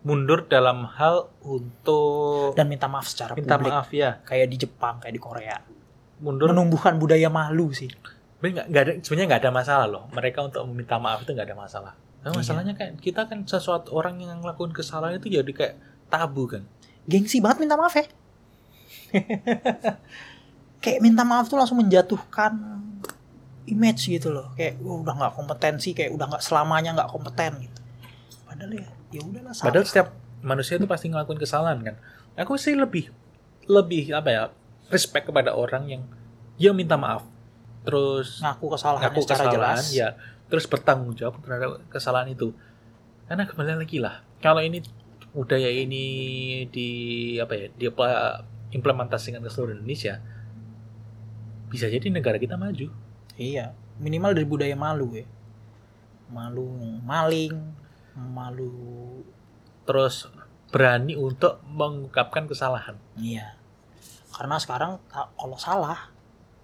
Mundur 0.07 0.47
dalam 0.47 0.87
hal 0.87 1.35
untuk 1.43 2.55
dan 2.55 2.71
minta 2.71 2.87
maaf 2.87 3.11
secara 3.11 3.35
minta 3.35 3.59
publik. 3.59 3.75
maaf 3.75 3.91
ya. 3.91 4.23
Kayak 4.23 4.47
di 4.55 4.57
Jepang, 4.63 5.03
kayak 5.03 5.15
di 5.19 5.19
Korea. 5.19 5.59
Mundur 6.23 6.55
Menumbuhkan 6.55 6.95
budaya 6.95 7.27
malu 7.27 7.75
sih. 7.75 7.91
sebenarnya 8.39 8.71
nggak 8.71 8.83
ada 8.87 8.93
sebenarnya 9.03 9.27
nggak 9.35 9.43
ada 9.43 9.51
masalah 9.51 9.87
loh. 9.91 10.05
Mereka 10.15 10.39
untuk 10.47 10.63
meminta 10.71 10.95
maaf 11.03 11.27
itu 11.27 11.35
nggak 11.35 11.49
ada 11.51 11.59
masalah. 11.59 11.93
Nah, 12.23 12.31
Iya. 12.31 12.39
masalahnya 12.39 12.75
kan 12.79 12.95
kita 13.03 13.27
kan 13.27 13.43
sesuatu 13.51 13.91
orang 13.99 14.23
yang 14.23 14.39
ngelakuin 14.39 14.71
kesalahan 14.71 15.19
itu 15.19 15.27
jadi 15.27 15.51
kayak 15.51 15.75
tabu 16.07 16.47
kan. 16.47 16.63
Gengsi 17.11 17.43
banget 17.43 17.67
minta 17.67 17.75
maaf 17.75 17.99
ya. 17.99 18.07
kayak 20.85 21.01
minta 21.03 21.23
maaf 21.27 21.51
tuh 21.51 21.59
langsung 21.59 21.81
menjatuhkan 21.81 22.53
image 23.67 24.07
gitu 24.11 24.31
loh. 24.31 24.55
Kayak 24.55 24.79
"Wah, 24.83 25.03
udah 25.03 25.15
nggak 25.17 25.33
kompetensi, 25.35 25.91
kayak 25.93 26.15
udah 26.15 26.27
nggak 26.31 26.43
selamanya 26.45 26.95
nggak 26.97 27.11
kompeten 27.11 27.53
gitu. 27.61 27.81
Padahal 28.47 28.73
ya, 28.73 28.89
ya 29.11 29.21
udahlah. 29.27 29.53
salah. 29.53 29.67
Padahal 29.73 29.87
setiap 29.87 30.09
manusia 30.45 30.79
itu 30.79 30.87
pasti 30.87 31.11
ngelakuin 31.11 31.41
kesalahan 31.41 31.79
kan. 31.83 31.97
Aku 32.39 32.55
sih 32.61 32.77
lebih 32.79 33.11
lebih 33.67 34.15
apa 34.15 34.29
ya 34.31 34.43
respect 34.91 35.27
kepada 35.27 35.55
orang 35.55 35.91
yang 35.91 36.03
dia 36.57 36.71
minta 36.71 36.95
maaf 36.95 37.27
terus 37.87 38.43
ngaku 38.43 38.75
kesalahannya 38.75 39.11
ngaku 39.15 39.21
secara 39.23 39.45
kesalahan 39.51 39.79
jelas. 39.79 39.95
ya 39.95 40.09
terus 40.47 40.65
bertanggung 40.67 41.15
jawab 41.15 41.39
terhadap 41.43 41.83
kesalahan 41.91 42.31
itu 42.31 42.55
karena 43.27 43.47
kembali 43.47 43.83
lagi 43.83 43.99
lah 43.99 44.23
kalau 44.39 44.63
ini 44.63 44.83
budaya 45.35 45.71
ini 45.71 46.07
di 46.71 46.89
apa 47.39 47.55
ya 47.55 47.67
dia 47.75 47.91
implementasikan 48.77 49.41
ke 49.41 49.49
seluruh 49.49 49.75
Indonesia 49.75 50.21
bisa 51.67 51.89
jadi 51.89 52.07
negara 52.13 52.37
kita 52.37 52.55
maju 52.55 52.93
Iya, 53.37 53.77
minimal 54.01 54.33
dari 54.33 54.49
budaya 54.49 54.73
malu 54.73 55.13
ya. 55.13 55.29
Malu 56.33 56.65
maling, 57.05 57.53
malu 58.17 59.21
terus 59.85 60.27
berani 60.73 61.15
untuk 61.15 61.63
mengungkapkan 61.69 62.49
kesalahan 62.49 62.97
iya. 63.15 63.55
Karena 64.35 64.59
sekarang 64.59 64.99
ka- 65.07 65.31
kalau 65.37 65.55
salah 65.61 66.11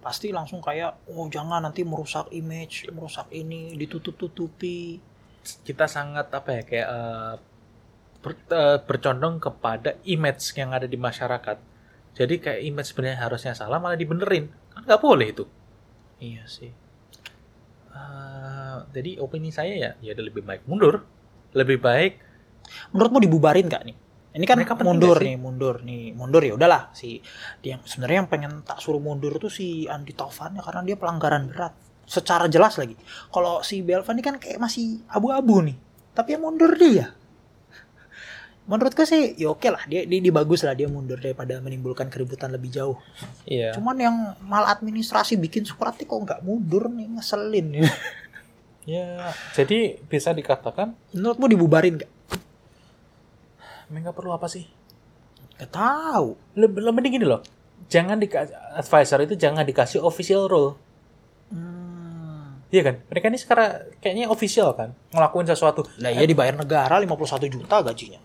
pasti 0.03 0.35
langsung 0.35 0.59
kayak 0.59 1.07
oh 1.07 1.29
jangan 1.31 1.63
nanti 1.63 1.87
merusak 1.87 2.27
image, 2.35 2.91
merusak 2.91 3.31
ini, 3.31 3.71
ditutup-tutupi. 3.79 4.99
kita 5.43 5.91
sangat 5.91 6.31
apa 6.31 6.49
ya 6.55 6.61
kayak 6.63 6.87
eh, 6.87 7.33
ber- 8.23 8.47
eh, 8.51 8.79
bercondong 8.83 9.39
kepada 9.39 9.95
image 10.07 10.55
yang 10.55 10.71
ada 10.71 10.87
di 10.87 10.95
masyarakat 10.95 11.57
jadi 12.13 12.35
kayak 12.39 12.61
image 12.65 12.89
sebenarnya 12.93 13.19
harusnya 13.21 13.53
salah 13.57 13.81
malah 13.81 13.97
dibenerin 13.97 14.49
kan 14.73 14.81
nggak 14.85 15.01
boleh 15.01 15.29
itu 15.29 15.45
Iya 16.23 16.47
sih. 16.47 16.71
Eh, 17.93 18.77
jadi 18.95 19.19
opini 19.19 19.51
saya 19.51 19.73
ya 19.75 19.91
ya 19.99 20.15
udah 20.15 20.25
lebih 20.25 20.43
baik 20.47 20.63
mundur 20.65 21.03
lebih 21.53 21.77
baik 21.77 22.13
Menurutmu 22.95 23.19
dibubarin 23.21 23.67
gak 23.67 23.83
nih? 23.85 23.97
Ini 24.33 24.45
kan 24.49 24.57
Mereka 24.57 24.81
mundur 24.81 25.19
nih, 25.21 25.37
mundur 25.37 25.75
nih, 25.85 26.09
mundur 26.17 26.41
ya 26.41 26.57
udahlah 26.57 26.89
si 26.89 27.21
dia 27.61 27.77
sebenarnya 27.85 28.25
yang 28.25 28.29
pengen 28.31 28.53
tak 28.65 28.81
suruh 28.81 28.97
mundur 28.97 29.37
tuh 29.37 29.51
si 29.51 29.85
Andi 29.85 30.17
Taufan 30.17 30.57
ya 30.57 30.65
karena 30.65 30.81
dia 30.81 30.97
pelanggaran 30.97 31.53
berat 31.53 31.77
secara 32.09 32.49
jelas 32.49 32.81
lagi. 32.81 32.97
Kalau 33.29 33.61
si 33.61 33.85
Belvan 33.85 34.17
ini 34.17 34.23
kan 34.25 34.41
kayak 34.41 34.57
masih 34.57 35.05
abu-abu 35.05 35.61
nih, 35.61 35.77
tapi 36.17 36.33
yang 36.33 36.49
mundur 36.49 36.73
dia. 36.73 37.13
Menurutku 38.63 39.03
sih 39.03 39.35
ya 39.35 39.51
oke 39.51 39.67
lah 39.67 39.83
dia, 39.85 40.07
dia, 40.07 40.19
dia 40.23 40.31
bagus 40.31 40.63
lah 40.63 40.71
dia 40.71 40.87
mundur 40.87 41.19
daripada 41.19 41.59
menimbulkan 41.59 42.07
keributan 42.07 42.47
lebih 42.47 42.71
jauh. 42.71 42.95
iya 43.43 43.75
Cuman 43.75 43.99
yang 43.99 44.15
maladministrasi 44.39 45.35
bikin 45.35 45.67
surat 45.67 45.93
kok 45.93 46.07
nggak 46.07 46.39
mundur 46.41 46.87
nih 46.87 47.11
ngeselin. 47.11 47.65
nih. 47.75 47.83
ya 48.83 49.31
jadi 49.51 49.95
bisa 50.03 50.31
dikatakan 50.31 50.91
Menurutmu 51.11 51.47
dibubarin 51.47 51.99
gak? 51.99 52.11
mereka 53.87 54.11
perlu 54.11 54.31
apa 54.31 54.47
sih 54.47 54.67
Gak 55.55 55.71
tahu. 55.71 56.35
lebih 56.55 56.83
lebih 56.83 57.09
gini 57.09 57.23
loh 57.23 57.39
jangan 57.87 58.19
dikasih 58.19 58.51
advisor 58.75 59.19
itu 59.21 59.35
jangan 59.35 59.63
dikasih 59.63 59.99
official 59.99 60.47
role 60.47 60.75
Hmm. 61.47 62.57
Iya 62.73 62.81
kan? 62.89 62.95
Mereka 63.05 63.25
ini 63.29 63.37
sekarang 63.37 63.69
kayaknya 64.01 64.25
official 64.25 64.73
kan, 64.73 64.97
ngelakuin 65.13 65.45
sesuatu. 65.45 65.85
Lah 66.01 66.09
iya 66.09 66.25
dibayar 66.25 66.57
negara 66.57 66.97
51 66.97 67.45
juta 67.45 67.85
gajinya. 67.85 68.17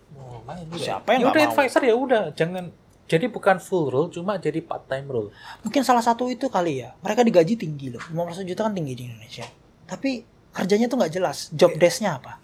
Siapa 0.77 1.07
yang 1.15 1.21
ya 1.21 1.25
nggak 1.27 1.35
udah 1.35 1.43
mau? 1.43 1.49
advisor 1.53 1.81
ya 1.85 1.95
udah, 1.95 2.23
jangan 2.33 2.65
jadi 3.09 3.25
bukan 3.25 3.57
full 3.57 3.89
role, 3.89 4.13
cuma 4.13 4.37
jadi 4.37 4.61
part 4.61 4.85
time 4.85 5.09
role. 5.09 5.33
Mungkin 5.65 5.81
salah 5.81 6.05
satu 6.05 6.29
itu 6.29 6.45
kali 6.45 6.85
ya. 6.85 6.93
Mereka 7.01 7.25
digaji 7.25 7.57
tinggi 7.57 7.89
loh. 7.89 8.05
51 8.05 8.45
juta 8.45 8.61
kan 8.69 8.73
tinggi 8.77 8.93
di 8.93 9.03
Indonesia. 9.09 9.49
Tapi 9.89 10.21
kerjanya 10.53 10.85
tuh 10.85 11.01
nggak 11.01 11.13
jelas. 11.17 11.49
Job 11.49 11.73
desk-nya 11.73 12.21
apa? 12.21 12.37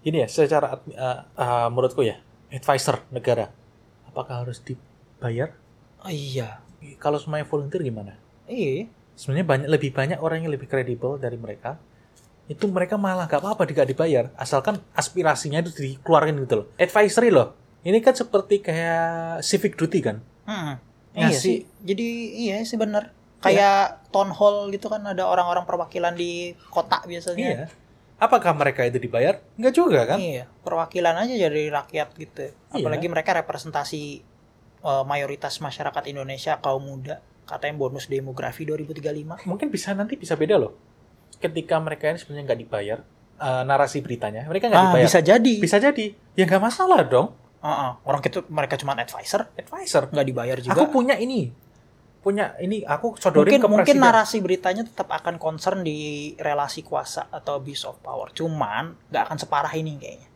Ini 0.00 0.24
ya, 0.24 0.28
secara 0.32 0.80
uh, 0.80 1.20
uh, 1.36 1.68
menurutku 1.68 2.00
ya, 2.00 2.16
advisor 2.48 3.04
negara, 3.12 3.52
apakah 4.08 4.48
harus 4.48 4.64
dibayar? 4.64 5.52
Oh, 6.00 6.08
iya. 6.08 6.64
Kalau 6.96 7.20
semuanya 7.20 7.44
volunteer 7.44 7.84
gimana? 7.84 8.16
Iya. 8.48 8.88
Sebenarnya 9.12 9.46
banyak 9.52 9.68
lebih 9.68 9.90
banyak 9.92 10.18
orang 10.24 10.48
yang 10.48 10.52
lebih 10.56 10.64
kredibel 10.64 11.20
dari 11.20 11.36
mereka. 11.36 11.76
Itu 12.50 12.66
mereka 12.66 12.98
malah 12.98 13.30
gak 13.30 13.46
apa-apa 13.46 13.62
tidak 13.70 13.86
dibayar, 13.94 14.34
asalkan 14.34 14.82
aspirasinya 14.98 15.62
itu 15.62 15.70
dikeluarin 15.70 16.34
gitu 16.42 16.64
loh. 16.64 16.66
Advisory 16.82 17.30
loh. 17.30 17.54
Ini 17.86 18.02
kan 18.02 18.18
seperti 18.18 18.58
kayak 18.58 19.40
civic 19.46 19.78
duty 19.78 20.02
kan. 20.02 20.18
Hmm. 20.50 20.82
Iya 21.14 21.30
sih. 21.30 21.62
Jadi 21.86 22.34
iya 22.42 22.58
sih 22.66 22.74
bener. 22.74 23.14
Kayak 23.40 24.04
town 24.12 24.34
hall 24.34 24.68
gitu 24.68 24.92
kan 24.92 25.00
ada 25.06 25.24
orang-orang 25.24 25.64
perwakilan 25.64 26.12
di 26.12 26.52
kota 26.68 27.06
biasanya. 27.06 27.46
Iya. 27.46 27.66
Apakah 28.20 28.52
mereka 28.52 28.84
itu 28.84 29.00
dibayar? 29.00 29.40
Enggak 29.56 29.74
juga 29.80 30.04
kan? 30.04 30.20
Iya, 30.20 30.44
perwakilan 30.60 31.16
aja 31.24 31.34
jadi 31.40 31.72
rakyat 31.72 32.08
gitu. 32.20 32.52
Iya. 32.52 32.76
Apalagi 32.76 33.08
mereka 33.08 33.32
representasi 33.32 34.20
eh, 34.84 35.04
mayoritas 35.08 35.56
masyarakat 35.64 36.04
Indonesia 36.10 36.60
kaum 36.60 36.84
muda. 36.84 37.24
Katanya 37.48 37.80
bonus 37.80 38.12
demografi 38.12 38.68
2035. 38.68 39.48
Mungkin 39.48 39.68
bisa 39.72 39.96
nanti 39.96 40.20
bisa 40.20 40.36
beda 40.36 40.60
loh. 40.60 40.89
Ketika 41.40 41.76
mereka 41.76 42.06
ini 42.06 42.18
sebenarnya 42.18 42.44
nggak 42.46 42.60
dibayar 42.60 42.98
eh, 43.36 43.62
narasi 43.64 43.98
beritanya, 44.00 44.44
mereka 44.44 44.68
nggak 44.68 44.76
Ah, 44.76 44.86
dibayar. 44.92 45.06
bisa 45.08 45.18
jadi. 45.18 45.54
Bisa 45.56 45.76
jadi. 45.76 46.06
Ya 46.34 46.44
nggak 46.44 46.60
masalah 46.60 47.00
dong. 47.02 47.32
Ah, 47.58 47.68
ah. 47.68 47.90
Orang 48.04 48.20
itu 48.20 48.40
mereka 48.46 48.76
cuma 48.76 48.92
advisor, 48.92 49.48
Advisor. 49.54 50.08
nggak 50.08 50.26
dibayar 50.26 50.56
juga. 50.56 50.76
Aku 50.76 50.88
punya 50.90 51.16
ini. 51.16 51.48
Punya 52.20 52.52
ini 52.56 52.84
aku 52.84 53.16
sodorin 53.16 53.48
mungkin 53.48 53.60
ke 53.60 53.68
mungkin 53.70 53.84
presiden. 53.88 54.04
narasi 54.04 54.36
beritanya 54.38 54.84
tetap 54.84 55.08
akan 55.08 55.40
concern 55.40 55.80
di 55.80 55.96
relasi 56.36 56.84
kuasa 56.84 57.32
atau 57.32 57.56
abuse 57.56 57.84
of 57.84 57.96
power. 57.98 58.28
Cuman 58.30 58.92
nggak 59.08 59.22
akan 59.24 59.36
separah 59.36 59.72
ini 59.72 59.96
kayaknya. 59.96 60.28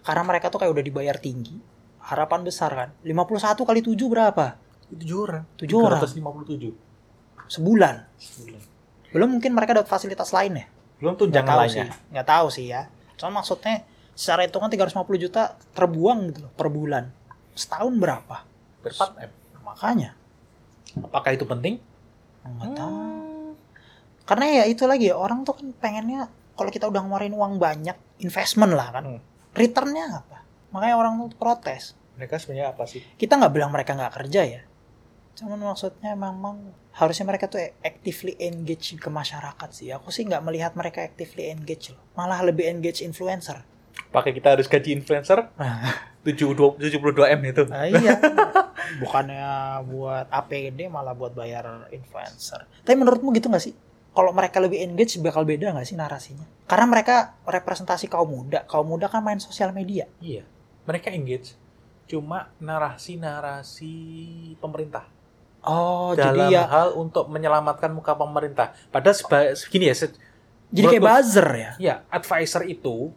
Karena 0.00 0.22
mereka 0.22 0.52
tuh 0.52 0.60
kayak 0.60 0.72
udah 0.72 0.84
dibayar 0.84 1.16
tinggi. 1.16 1.56
Harapan 2.02 2.44
besar 2.44 2.72
kan. 2.72 2.88
51 3.00 3.64
kali 3.64 3.80
7 3.80 3.96
berapa? 4.06 4.56
Tujuh 4.90 5.16
orang. 5.18 5.44
Tujuh 5.56 5.76
orang. 5.80 6.00
357. 6.00 6.76
Sebulan. 7.46 7.94
Belum 9.10 9.28
mungkin 9.38 9.50
mereka 9.54 9.74
dapat 9.74 9.90
fasilitas 9.90 10.30
lain 10.30 10.62
ya. 10.62 10.66
Belum 11.02 11.14
tunjangan 11.16 11.48
tahu 11.48 11.60
lainnya. 11.64 11.86
sih. 11.90 12.10
Nggak 12.14 12.26
tahu 12.26 12.46
sih 12.52 12.66
ya. 12.70 12.82
Cuma 13.18 13.42
maksudnya 13.42 13.84
secara 14.14 14.44
hitungan 14.44 14.68
350 14.68 15.24
juta 15.24 15.56
terbuang 15.74 16.18
gitu 16.30 16.38
loh 16.46 16.52
per 16.54 16.68
bulan. 16.68 17.04
Setahun 17.56 17.94
berapa? 17.96 18.36
Berpat 18.84 19.10
M. 19.18 19.30
Makanya. 19.64 20.10
Apakah 21.00 21.30
itu 21.34 21.44
penting? 21.48 21.80
Nggak 22.44 22.70
tahu. 22.76 22.94
Karena 24.28 24.46
ya 24.62 24.64
itu 24.70 24.86
lagi 24.86 25.10
ya 25.10 25.18
orang 25.18 25.42
tuh 25.42 25.58
kan 25.58 25.66
pengennya 25.74 26.30
kalau 26.54 26.70
kita 26.70 26.86
udah 26.86 27.02
ngeluarin 27.02 27.34
uang 27.34 27.58
banyak 27.58 27.96
investment 28.22 28.76
lah 28.76 28.94
kan. 28.94 29.04
Hmm. 29.16 29.20
Returnnya 29.56 30.22
apa? 30.22 30.44
Makanya 30.70 30.94
orang 30.94 31.12
tuh 31.26 31.38
protes. 31.40 31.98
Mereka 32.14 32.38
sebenarnya 32.38 32.76
apa 32.76 32.84
sih? 32.86 33.02
Kita 33.16 33.40
nggak 33.40 33.52
bilang 33.56 33.72
mereka 33.74 33.96
nggak 33.96 34.14
kerja 34.22 34.40
ya. 34.46 34.62
Cuman 35.34 35.58
maksudnya 35.72 36.12
memang 36.12 36.70
harusnya 36.96 37.24
mereka 37.26 37.46
tuh 37.46 37.62
actively 37.80 38.34
engage 38.40 38.98
ke 38.98 39.08
masyarakat 39.10 39.68
sih. 39.70 39.94
Aku 39.94 40.10
sih 40.10 40.26
nggak 40.26 40.42
melihat 40.42 40.72
mereka 40.74 41.04
actively 41.06 41.50
engage 41.50 41.94
loh. 41.94 42.02
Malah 42.18 42.42
lebih 42.42 42.66
engage 42.66 43.00
influencer. 43.04 43.62
Pakai 44.10 44.34
kita 44.34 44.58
harus 44.58 44.66
gaji 44.66 44.90
influencer 44.98 45.46
72 46.26 46.82
72 46.82 47.36
M 47.36 47.40
itu. 47.46 47.62
Nah, 47.70 47.86
iya. 47.86 48.18
Bukannya 49.02 49.80
buat 49.86 50.26
APD 50.28 50.90
malah 50.90 51.14
buat 51.14 51.30
bayar 51.32 51.88
influencer. 51.94 52.66
Tapi 52.82 52.96
menurutmu 52.98 53.30
gitu 53.36 53.46
nggak 53.46 53.62
sih? 53.62 53.74
kalau 54.10 54.34
mereka 54.34 54.58
lebih 54.58 54.82
engage 54.82 55.22
bakal 55.22 55.46
beda 55.46 55.70
nggak 55.70 55.86
sih 55.86 55.94
narasinya? 55.94 56.46
Karena 56.66 56.86
mereka 56.90 57.38
representasi 57.46 58.10
kaum 58.10 58.26
muda. 58.26 58.66
Kaum 58.66 58.90
muda 58.90 59.06
kan 59.06 59.22
main 59.22 59.38
sosial 59.38 59.70
media. 59.70 60.10
Iya, 60.18 60.42
mereka 60.82 61.14
engage. 61.14 61.54
Cuma 62.10 62.50
narasi-narasi 62.58 63.94
pemerintah 64.58 65.06
Oh, 65.62 66.12
dalam 66.12 66.48
jadi 66.48 66.56
ya 66.56 66.64
hal 66.64 66.94
untuk 66.94 67.26
menyelamatkan 67.26 67.90
muka 67.90 68.12
pemerintah. 68.12 68.72
Padahal 68.88 69.12
seba- 69.12 69.52
segini 69.52 69.86
ya, 69.86 69.94
se- 69.94 70.16
jadi 70.68 70.96
kayak 70.96 71.02
buzzer 71.02 71.48
ya. 71.50 71.70
ya 71.76 71.94
advisor 72.08 72.64
itu 72.64 73.12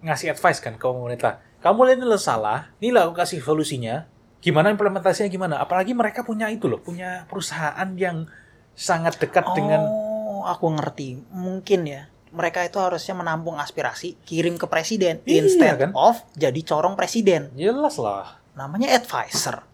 ngasih 0.00 0.30
advice 0.30 0.58
kan 0.58 0.74
ke 0.74 0.84
pemerintah. 0.84 1.42
Kamu 1.58 1.82
lihat 1.82 1.98
ini 1.98 2.06
lo 2.06 2.14
salah, 2.14 2.70
ini 2.78 2.90
lah 2.90 3.04
aku 3.04 3.18
kasih 3.18 3.40
solusinya. 3.40 4.06
Gimana 4.38 4.70
implementasinya 4.70 5.26
gimana? 5.26 5.58
Apalagi 5.58 5.90
mereka 5.90 6.22
punya 6.22 6.46
itu 6.46 6.70
loh, 6.70 6.78
punya 6.78 7.26
perusahaan 7.26 7.90
yang 7.92 8.30
sangat 8.72 9.18
dekat 9.18 9.42
dengan 9.52 9.82
Oh, 9.82 10.46
aku 10.46 10.70
ngerti. 10.70 11.18
Mungkin 11.28 11.82
ya. 11.82 12.06
Mereka 12.28 12.62
itu 12.62 12.78
harusnya 12.78 13.10
menampung 13.12 13.56
aspirasi, 13.56 14.14
kirim 14.22 14.54
ke 14.54 14.68
presiden 14.68 15.18
Iya, 15.24 15.42
instead 15.42 15.74
kan? 15.80 15.90
of 15.92 16.22
jadi 16.32 16.60
corong 16.62 16.94
presiden. 16.94 17.50
jelas 17.52 17.98
lah. 17.98 18.38
Namanya 18.54 18.94
advisor. 18.94 19.66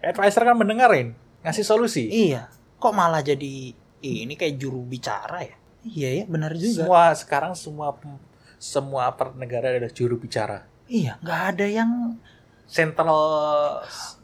Advisor 0.00 0.42
kan 0.42 0.56
mendengarin, 0.56 1.14
ngasih 1.42 1.64
solusi. 1.66 2.04
Iya. 2.08 2.50
Kok 2.78 2.94
malah 2.94 3.22
jadi 3.22 3.74
ini 4.02 4.34
kayak 4.38 4.58
juru 4.58 4.82
bicara 4.86 5.42
ya? 5.42 5.56
Iya 5.86 6.08
ya, 6.22 6.24
benar 6.26 6.52
juga. 6.54 6.84
Semua 6.84 7.02
sekarang 7.14 7.52
semua 7.54 7.94
semua 8.58 9.10
aparat 9.10 9.38
negara 9.38 9.70
adalah 9.70 9.90
juru 9.90 10.18
bicara. 10.18 10.66
Iya, 10.90 11.20
nggak 11.22 11.40
ada 11.54 11.66
yang 11.68 11.90
Central 12.68 13.16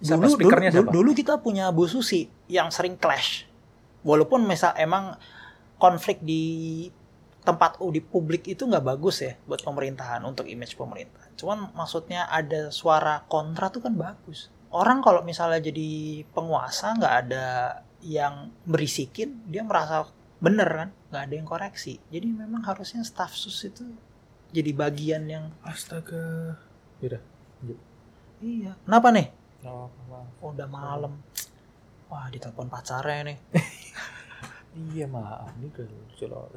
siapa 0.05 0.21
dulu, 0.21 0.29
dulu, 0.29 0.37
speakernya 0.37 0.71
dulu, 0.71 0.85
siapa? 0.85 0.93
dulu 0.93 1.11
kita 1.17 1.35
punya 1.41 1.65
Bu 1.73 1.89
Susi 1.89 2.29
yang 2.45 2.69
sering 2.69 3.01
clash. 3.01 3.49
Walaupun 4.05 4.45
misal 4.45 4.77
emang 4.77 5.17
konflik 5.81 6.21
di 6.21 6.85
tempat 7.41 7.81
di 7.81 8.01
publik 8.05 8.45
itu 8.49 8.69
nggak 8.69 8.85
bagus 8.85 9.25
ya 9.25 9.37
buat 9.49 9.65
pemerintahan 9.65 10.21
untuk 10.29 10.45
image 10.45 10.77
pemerintah. 10.77 11.25
Cuman 11.41 11.73
maksudnya 11.73 12.29
ada 12.29 12.69
suara 12.69 13.25
kontra 13.29 13.73
tuh 13.73 13.81
kan 13.81 13.97
bagus. 13.97 14.53
Orang 14.75 15.07
kalau 15.07 15.23
misalnya 15.23 15.63
jadi 15.63 16.23
penguasa 16.35 16.99
nggak 16.99 17.15
ada 17.27 17.47
yang 18.03 18.51
berisikin, 18.67 19.47
dia 19.47 19.63
merasa 19.63 20.11
bener 20.43 20.67
kan, 20.67 20.89
nggak 21.15 21.23
ada 21.31 21.35
yang 21.39 21.47
koreksi. 21.47 22.03
Jadi 22.11 22.27
memang 22.35 22.67
harusnya 22.67 23.07
staff 23.07 23.39
sus 23.39 23.63
itu 23.63 23.87
jadi 24.51 24.75
bagian 24.75 25.31
yang 25.31 25.55
Astaga. 25.63 26.59
Yaudah. 26.99 27.23
iya. 28.43 28.75
Kenapa 28.83 29.15
nih? 29.15 29.31
Oh, 29.63 29.87
Oh, 30.43 30.51
udah 30.51 30.67
malam. 30.67 31.23
Wah, 32.11 32.27
ditelepon 32.29 32.67
pacarnya 32.67 33.33
nih. 33.33 33.39
Iya 34.75 35.07
maaf 35.07 35.55
ini. 35.55 35.71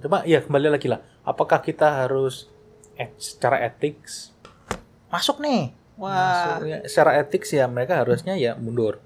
Coba 0.02 0.26
ya 0.26 0.42
kembali 0.42 0.74
lagi 0.74 0.90
lah. 0.90 0.98
Apakah 1.22 1.62
kita 1.62 2.02
harus 2.02 2.50
et, 2.98 3.14
secara 3.22 3.62
etik 3.62 4.02
Masuk 5.14 5.38
nih. 5.38 5.77
Wah. 5.98 6.62
Maksudnya, 6.62 6.78
secara 6.86 7.12
etik 7.18 7.44
ya 7.50 7.66
mereka 7.66 8.00
harusnya 8.02 8.38
ya 8.38 8.54
mundur. 8.54 9.02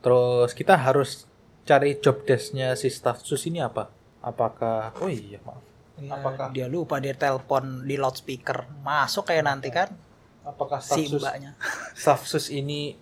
Terus 0.00 0.56
kita 0.56 0.74
harus 0.76 1.28
cari 1.68 2.00
job 2.00 2.24
desk-nya 2.24 2.72
si 2.74 2.88
staff 2.88 3.20
sus 3.20 3.44
ini 3.44 3.60
apa? 3.60 3.92
Apakah 4.24 4.96
oh 5.00 5.08
iya 5.08 5.40
maaf. 5.44 5.60
Ya, 6.00 6.16
Apakah- 6.16 6.48
dia 6.56 6.64
lupa 6.64 6.96
dia 6.96 7.12
telepon 7.12 7.84
di 7.84 8.00
loudspeaker. 8.00 8.64
Masuk 8.80 9.28
kayak 9.28 9.44
nanti 9.44 9.68
kan 9.68 9.92
Apakah 10.40 10.80
staff 10.80 10.96
si 10.96 11.12
sus 11.12 11.20
mbaknya. 11.20 11.52
staff 12.00 12.24
sus 12.24 12.48
ini 12.48 12.96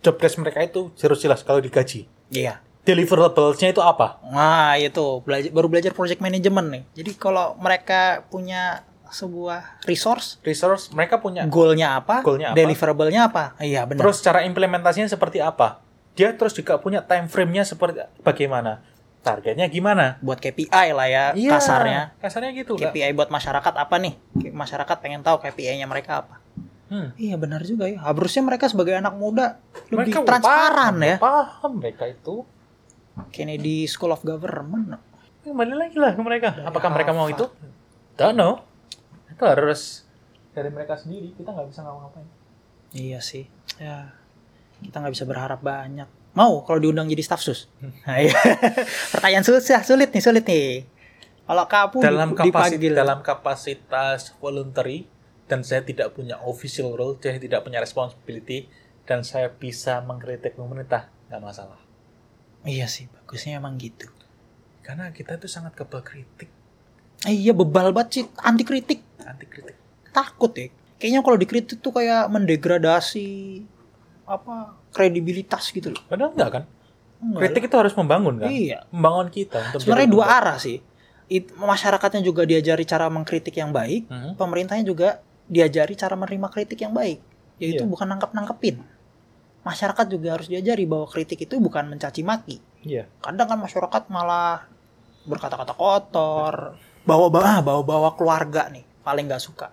job 0.00 0.16
desk 0.16 0.40
mereka 0.40 0.64
itu 0.64 0.88
harus 1.04 1.20
jelas 1.20 1.44
kalau 1.44 1.60
digaji. 1.60 2.08
Iya. 2.32 2.64
Deliverables-nya 2.88 3.76
itu 3.76 3.84
apa? 3.84 4.16
Nah, 4.32 4.80
itu 4.80 5.20
belajar 5.20 5.52
baru 5.52 5.68
belajar 5.68 5.92
project 5.92 6.24
management 6.24 6.68
nih. 6.72 6.82
Jadi 6.96 7.10
kalau 7.20 7.52
mereka 7.60 8.24
punya 8.32 8.80
sebuah 9.08 9.82
resource, 9.88 10.36
Resource 10.44 10.92
mereka 10.92 11.18
punya 11.18 11.44
goalnya 11.48 11.96
apa, 11.98 12.20
Goalnya 12.20 12.52
apa? 12.52 12.56
deliverable-nya 12.56 13.20
apa. 13.28 13.44
Iya, 13.58 13.84
benar. 13.88 14.04
Terus 14.04 14.20
cara 14.20 14.44
implementasinya 14.44 15.08
seperti 15.08 15.40
apa? 15.40 15.80
Dia 16.18 16.34
terus 16.34 16.52
juga 16.56 16.76
punya 16.82 17.04
time 17.04 17.30
frame-nya 17.30 17.62
seperti 17.64 18.02
bagaimana? 18.20 18.82
Targetnya 19.18 19.66
gimana? 19.66 20.16
buat 20.22 20.38
KPI 20.38 20.94
lah 20.94 21.08
ya 21.10 21.24
Iya, 21.34 21.58
kasarnya. 21.58 22.02
Kasarnya 22.22 22.50
gitu. 22.54 22.78
KPI 22.78 23.12
buat 23.12 23.28
masyarakat 23.28 23.74
apa 23.74 23.96
nih? 23.98 24.14
Masyarakat 24.54 24.96
pengen 25.02 25.22
tahu 25.26 25.42
KPI-nya 25.42 25.86
mereka 25.90 26.24
apa. 26.26 26.42
Hmm. 26.88 27.12
Iya 27.20 27.36
benar 27.36 27.60
juga 27.68 27.84
ya. 27.84 28.00
Harusnya 28.00 28.40
mereka 28.40 28.64
sebagai 28.64 28.96
anak 28.96 29.12
muda 29.20 29.60
lebih 29.92 30.16
Mereka 30.16 30.24
transparan 30.24 30.96
paham, 30.96 31.04
ya. 31.04 31.16
Paham 31.20 31.72
mereka 31.84 32.08
itu. 32.08 32.48
Kennedy 33.34 33.84
School 33.90 34.14
of 34.14 34.24
Government. 34.24 34.96
Kembali 35.44 35.74
lagi 35.76 35.96
lah 36.00 36.16
ke 36.16 36.22
mereka. 36.24 36.48
Apakah 36.64 36.88
mereka 36.88 37.12
mau 37.12 37.28
itu? 37.28 37.44
Don't 38.16 38.34
know. 38.34 38.67
Itu 39.38 39.46
harus 39.46 40.02
dari 40.50 40.66
mereka 40.74 40.98
sendiri. 40.98 41.30
Kita 41.38 41.54
nggak 41.54 41.70
bisa 41.70 41.86
ngapa-ngapain. 41.86 42.26
Iya 42.90 43.22
sih. 43.22 43.46
Ya 43.78 44.18
kita 44.82 44.98
nggak 45.02 45.14
bisa 45.14 45.26
berharap 45.26 45.62
banyak. 45.62 46.06
Mau 46.34 46.62
kalau 46.62 46.78
diundang 46.78 47.10
jadi 47.10 47.22
staf 47.22 47.42
sus? 47.42 47.66
Nah, 47.82 48.18
iya. 48.18 48.34
Pertanyaan 49.14 49.46
susah, 49.46 49.82
sulit 49.82 50.10
nih, 50.14 50.22
sulit 50.22 50.44
nih. 50.46 50.86
Kalau 51.48 51.64
kamu 51.66 51.96
dalam 52.04 52.30
kapasitas 52.36 52.74
dipanggil, 52.76 52.92
dalam 52.94 53.18
kapasitas 53.24 54.20
voluntary 54.36 55.08
dan 55.48 55.64
saya 55.64 55.80
tidak 55.80 56.12
punya 56.12 56.36
official 56.44 56.92
role, 56.94 57.16
saya 57.18 57.40
tidak 57.40 57.64
punya 57.64 57.80
responsibility 57.80 58.68
dan 59.08 59.24
saya 59.24 59.48
bisa 59.48 60.04
mengkritik 60.04 60.54
pemerintah 60.54 61.08
nggak 61.32 61.42
masalah. 61.42 61.80
iya 62.68 62.84
sih, 62.84 63.08
bagusnya 63.08 63.56
emang 63.56 63.80
gitu. 63.80 64.12
Karena 64.84 65.08
kita 65.14 65.40
itu 65.40 65.48
sangat 65.48 65.72
kebal 65.72 66.04
kritik, 66.04 66.52
Eh, 67.26 67.34
iya 67.34 67.56
bebal 67.56 67.90
banget 67.90 68.08
sih, 68.12 68.24
anti 68.44 68.62
kritik, 68.62 69.02
anti 69.28 69.44
kritik. 69.44 69.76
takut 70.08 70.50
ya. 70.56 70.72
Kayaknya 70.98 71.20
kalau 71.22 71.36
dikritik 71.36 71.78
tuh 71.78 71.92
kayak 71.94 72.26
mendegradasi 72.26 73.62
apa 74.24 74.74
kredibilitas 74.90 75.70
gitu 75.70 75.94
loh. 75.94 76.02
Padahal 76.04 76.32
enggak 76.34 76.50
kan? 76.50 76.64
Enggak 77.18 77.40
Kritik 77.44 77.62
itu 77.70 77.76
harus 77.76 77.94
membangun 77.94 78.34
lah. 78.38 78.46
kan? 78.46 78.50
Iya. 78.50 78.78
Membangun 78.90 79.28
kita 79.28 79.58
untuk 79.70 79.78
Sebenarnya 79.84 80.10
dua 80.10 80.24
arah 80.26 80.58
sih. 80.58 80.78
It- 81.28 81.52
masyarakatnya 81.54 82.24
juga 82.24 82.48
diajari 82.48 82.82
cara 82.82 83.06
mengkritik 83.06 83.52
yang 83.52 83.68
baik, 83.70 84.08
Mhm. 84.08 84.30
pemerintahnya 84.40 84.84
juga 84.84 85.20
diajari 85.44 85.92
cara 85.92 86.16
menerima 86.16 86.48
kritik 86.48 86.80
yang 86.80 86.92
baik, 86.92 87.20
yaitu 87.60 87.84
Iya. 87.84 87.90
bukan 87.90 88.06
nangkep-nangkepin. 88.08 88.80
Masyarakat 89.60 90.06
juga 90.08 90.40
harus 90.40 90.48
diajari 90.48 90.88
bahwa 90.88 91.04
kritik 91.04 91.44
itu 91.44 91.60
bukan 91.60 91.84
mencaci 91.86 92.24
maki. 92.24 92.56
Iya. 92.80 93.04
Kadang 93.20 93.44
kan 93.44 93.58
masyarakat 93.60 94.08
malah 94.08 94.64
berkata-kata 95.24 95.76
kotor, 95.76 96.80
bawa-bawa 97.04 97.60
bawa-bawa 97.60 98.16
keluarga 98.16 98.72
nih, 98.72 98.87
paling 99.08 99.24
nggak 99.24 99.40
suka. 99.40 99.72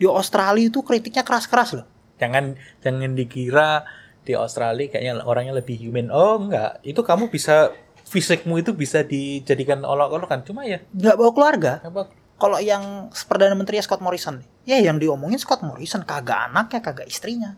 Di 0.00 0.08
Australia 0.08 0.72
itu 0.72 0.80
kritiknya 0.80 1.20
keras-keras 1.20 1.76
loh. 1.76 1.86
Jangan 2.16 2.56
jangan 2.80 3.12
dikira 3.12 3.84
di 4.24 4.32
Australia 4.32 4.88
kayaknya 4.88 5.20
orangnya 5.28 5.60
lebih 5.60 5.76
human. 5.76 6.08
Oh, 6.08 6.40
enggak. 6.40 6.80
Itu 6.80 7.04
kamu 7.04 7.28
bisa 7.28 7.76
fisikmu 8.08 8.56
itu 8.64 8.72
bisa 8.72 9.04
dijadikan 9.04 9.84
olok-olokan. 9.84 10.40
Cuma 10.48 10.64
ya 10.64 10.80
Nggak 10.96 11.16
bawa 11.20 11.30
keluarga. 11.36 11.72
apa 11.84 12.08
Kalau 12.40 12.58
yang 12.58 13.12
perdana 13.28 13.54
menteri 13.54 13.78
Scott 13.84 14.02
Morrison 14.02 14.42
ya 14.66 14.80
yang 14.80 14.98
diomongin 14.98 15.38
Scott 15.38 15.62
Morrison 15.62 16.02
kagak 16.02 16.50
anaknya, 16.50 16.80
kagak 16.80 17.06
istrinya. 17.06 17.54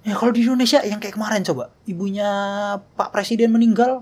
Ya 0.00 0.16
kalau 0.16 0.32
di 0.32 0.44
Indonesia 0.44 0.80
yang 0.80 0.96
kayak 0.96 1.16
kemarin 1.16 1.44
coba, 1.44 1.76
ibunya 1.84 2.28
Pak 2.96 3.12
Presiden 3.12 3.52
meninggal, 3.52 4.00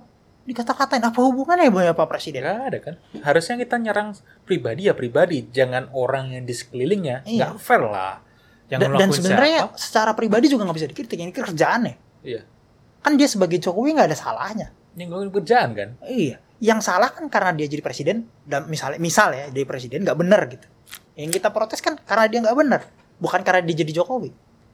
dikata-katain 0.49 1.05
apa 1.05 1.21
hubungannya 1.21 1.69
ibunya 1.69 1.93
Pak 1.93 2.09
Presiden? 2.09 2.41
Nggak 2.41 2.65
ada 2.73 2.79
kan? 2.81 2.95
Harusnya 3.21 3.61
kita 3.61 3.77
nyerang 3.77 4.17
pribadi 4.49 4.89
ya 4.89 4.97
pribadi, 4.97 5.45
jangan 5.53 5.93
orang 5.93 6.33
yang 6.33 6.45
di 6.49 6.55
sekelilingnya. 6.57 7.29
Iya. 7.29 7.53
Nggak 7.53 7.61
fair 7.61 7.83
lah. 7.85 8.25
Yang 8.73 8.81
Dan, 8.81 8.91
dan 8.97 9.09
sebenarnya 9.13 9.61
siapa? 9.69 9.77
secara 9.77 10.13
pribadi 10.17 10.47
juga 10.49 10.65
nggak 10.65 10.79
bisa 10.81 10.89
dikritik, 10.89 11.19
ini 11.21 11.33
kerjaannya. 11.33 11.95
Iya. 12.25 12.43
Kan 13.05 13.21
dia 13.21 13.29
sebagai 13.29 13.61
Jokowi 13.61 13.93
nggak 13.97 14.09
ada 14.09 14.17
salahnya. 14.17 14.69
Yang 14.97 15.09
ngelakuin 15.13 15.33
kerjaan 15.37 15.69
kan? 15.77 15.89
Iya. 16.09 16.37
Yang 16.59 16.81
salah 16.91 17.13
kan 17.13 17.29
karena 17.31 17.55
dia 17.55 17.71
jadi 17.71 17.85
presiden 17.85 18.27
dan 18.43 18.67
misalnya 18.67 18.99
misal 18.99 19.31
ya 19.31 19.47
jadi 19.53 19.65
presiden 19.69 20.03
nggak 20.03 20.19
benar 20.19 20.49
gitu. 20.49 20.67
Yang 21.15 21.39
kita 21.39 21.49
protes 21.53 21.79
kan 21.85 22.01
karena 22.03 22.25
dia 22.27 22.39
nggak 22.43 22.57
benar, 22.57 22.81
bukan 23.23 23.41
karena 23.45 23.63
dia 23.63 23.77
jadi 23.85 24.03
Jokowi. 24.03 24.31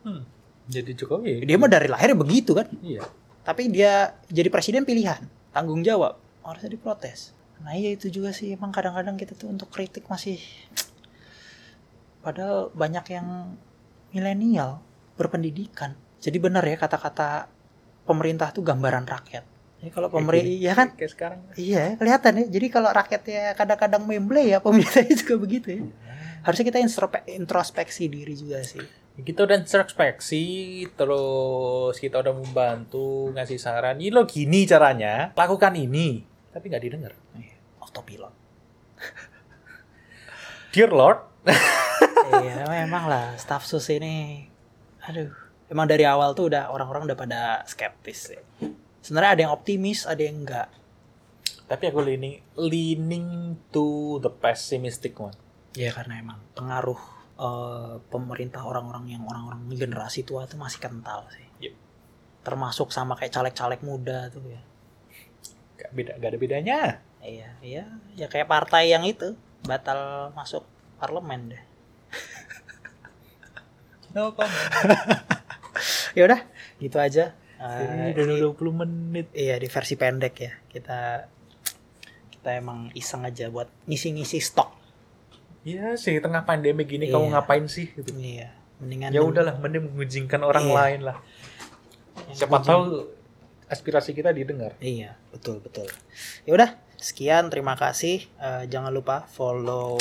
Hmm. 0.07 0.23
Jadi 0.65 0.97
Jokowi. 0.97 1.45
Dia 1.45 1.57
mah 1.61 1.69
dari 1.69 1.93
lahir 1.93 2.17
begitu 2.17 2.57
kan. 2.57 2.71
Iya. 2.81 3.05
Tapi 3.45 3.69
dia 3.69 4.17
jadi 4.33 4.49
presiden 4.49 4.89
pilihan, 4.89 5.21
tanggung 5.55 5.87
jawab, 5.87 6.19
harusnya 6.43 6.75
diprotes. 6.75 7.31
Nah 7.63 7.79
iya 7.79 7.95
itu 7.95 8.11
juga 8.11 8.35
sih 8.35 8.53
emang 8.59 8.75
kadang-kadang 8.75 9.15
kita 9.15 9.39
tuh 9.39 9.55
untuk 9.55 9.71
kritik 9.71 10.11
masih 10.11 10.43
padahal 12.21 12.75
banyak 12.75 13.07
yang 13.15 13.55
milenial 14.11 14.83
berpendidikan. 15.15 15.95
Jadi 16.19 16.37
benar 16.43 16.67
ya 16.67 16.75
kata-kata 16.75 17.47
pemerintah 18.09 18.51
tuh 18.51 18.67
gambaran 18.67 19.07
rakyat. 19.07 19.45
Jadi 19.85 19.91
kalau 19.93 20.09
pemerintah 20.09 20.49
iya 20.49 20.73
kan 20.73 20.89
Kayak 20.97 21.13
sekarang. 21.13 21.39
Iya, 21.61 21.85
kelihatan 22.01 22.33
ya. 22.41 22.45
Jadi 22.49 22.67
kalau 22.73 22.89
rakyatnya 22.89 23.53
kadang-kadang 23.53 24.03
memble 24.09 24.41
ya, 24.41 24.59
pemerintahnya 24.65 25.13
juga 25.13 25.35
begitu 25.37 25.69
ya. 25.77 25.83
Harusnya 26.41 26.65
kita 26.73 26.81
introspe- 26.81 27.29
introspeksi 27.29 28.09
diri 28.09 28.33
juga 28.33 28.65
sih. 28.65 28.81
Kita 29.15 29.47
udah 29.47 29.55
introspeksi, 29.63 30.45
terus 30.99 31.95
kita 32.03 32.19
udah 32.19 32.35
membantu, 32.35 33.31
ngasih 33.31 33.63
saran. 33.63 34.03
Ini 34.03 34.11
lo 34.11 34.27
gini 34.27 34.67
caranya, 34.67 35.31
lakukan 35.39 35.79
ini. 35.79 36.19
Tapi 36.51 36.65
nggak 36.67 36.83
didengar. 36.83 37.13
Autopilot. 37.79 38.35
Dear 40.75 40.91
Lord. 40.91 41.19
iya 42.41 42.65
memang 42.65 43.05
lah 43.05 43.37
staff 43.37 43.69
sus 43.69 43.85
ini 43.93 44.49
aduh 45.05 45.29
emang 45.69 45.85
dari 45.85 46.09
awal 46.09 46.33
tuh 46.33 46.49
udah 46.49 46.73
orang-orang 46.73 47.13
udah 47.13 47.19
pada 47.21 47.41
skeptis 47.69 48.33
sih 48.33 48.41
sebenarnya 49.05 49.31
ada 49.37 49.43
yang 49.45 49.53
optimis 49.53 50.09
ada 50.09 50.25
yang 50.25 50.41
enggak 50.41 50.73
Tapi 51.69 51.93
aku 51.93 52.01
leaning 52.01 52.41
leaning 52.57 53.57
to 53.73 54.17
the 54.25 54.33
pessimistic 54.33 55.17
one. 55.21 55.37
ya 55.77 55.93
karena 55.93 56.25
emang 56.25 56.41
pengaruh 56.57 56.97
eh, 57.37 57.93
pemerintah 58.07 58.63
orang-orang 58.63 59.09
yang 59.09 59.23
orang-orang 59.25 59.65
generasi 59.71 60.23
tua 60.23 60.45
tuh 60.45 60.57
masih 60.57 60.79
kental 60.79 61.25
sih 61.31 61.43
Yep. 61.61 61.73
termasuk 62.43 62.91
sama 62.91 63.15
kayak 63.15 63.33
caleg-caleg 63.33 63.81
muda 63.81 64.29
tuh 64.29 64.43
ya 64.45 64.61
Gak 65.75 65.91
beda, 65.91 66.13
gak 66.17 66.29
ada 66.31 66.39
bedanya. 66.39 66.79
iya 67.21 67.49
iya 67.61 67.83
ya 68.15 68.25
kayak 68.29 68.47
partai 68.47 68.89
yang 68.89 69.03
itu 69.03 69.35
batal 69.63 70.31
masuk 70.33 70.63
parlemen 70.97 71.51
deh 71.51 71.63
No 74.15 74.31
comment. 74.31 74.55
ya 76.17 76.23
udah 76.25 76.41
gitu 76.79 76.99
aja 76.99 77.35
Eh, 77.55 77.81
Ini 77.81 78.13
udah 78.13 78.25
20 78.53 78.61
menit. 78.77 79.27
Iya 79.33 79.57
di 79.57 79.65
versi 79.67 79.97
pendek 79.97 80.35
ya 80.37 80.53
kita 80.69 81.25
kita 82.29 82.51
emang 82.53 82.93
iseng 82.93 83.25
aja 83.25 83.49
buat 83.49 83.65
ngisi-ngisi 83.89 84.37
stok. 84.37 84.69
Iya 85.65 85.97
sih, 85.97 86.21
tengah 86.21 86.45
pandemi 86.45 86.85
gini 86.85 87.09
kamu 87.09 87.27
Iya. 87.27 87.33
ngapain 87.35 87.65
sih? 87.67 87.89
Gitu. 87.91 88.13
Iya. 88.15 88.53
Mendingan 88.79 89.11
Ya 89.11 89.21
udahlah, 89.21 89.57
mending 89.57 89.89
mengucingkan 89.89 90.41
orang 90.41 90.65
Iya. 90.65 90.77
lain 90.77 91.01
lah. 91.03 91.19
yang 92.31 92.37
Siapa 92.37 92.61
tahu 92.61 93.11
aspirasi 93.67 94.13
kita 94.13 94.31
didengar. 94.31 94.77
Iya 94.79 95.17
betul 95.33 95.59
betul. 95.59 95.89
Ya 96.45 96.53
udah 96.53 96.71
sekian 96.95 97.49
terima 97.49 97.75
kasih. 97.75 98.29
Eh, 98.37 98.65
jangan 98.69 98.93
lupa 98.93 99.25
follow 99.27 99.99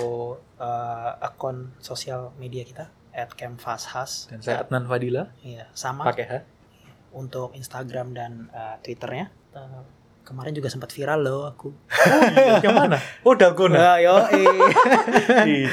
eh, 0.55 1.11
akun 1.19 1.71
sosial 1.79 2.31
media 2.37 2.63
kita 2.63 2.91
@kemfashas. 3.33 4.29
Dan 4.29 4.39
saya 4.39 4.61
Adnan 4.61 4.85
Fadila, 4.85 5.31
Iya 5.41 5.67
sama 5.73 6.05
pakai 6.05 6.25
H. 6.25 6.33
untuk 7.11 7.51
Instagram 7.53 8.11
dan 8.11 8.31
eh, 8.49 8.75
Twitternya. 8.79 9.31
Eh, 9.53 9.81
kemarin 10.23 10.51
juga 10.51 10.67
sempat 10.67 10.89
viral 10.89 11.19
loh 11.19 11.45
aku. 11.45 11.69
Yang 12.63 12.73
mana? 12.73 12.97
Oh, 13.21 13.35
Dalgona. 13.35 13.75
Nah, 13.75 13.95
yo, 13.99 14.15
Ih, 15.43 15.67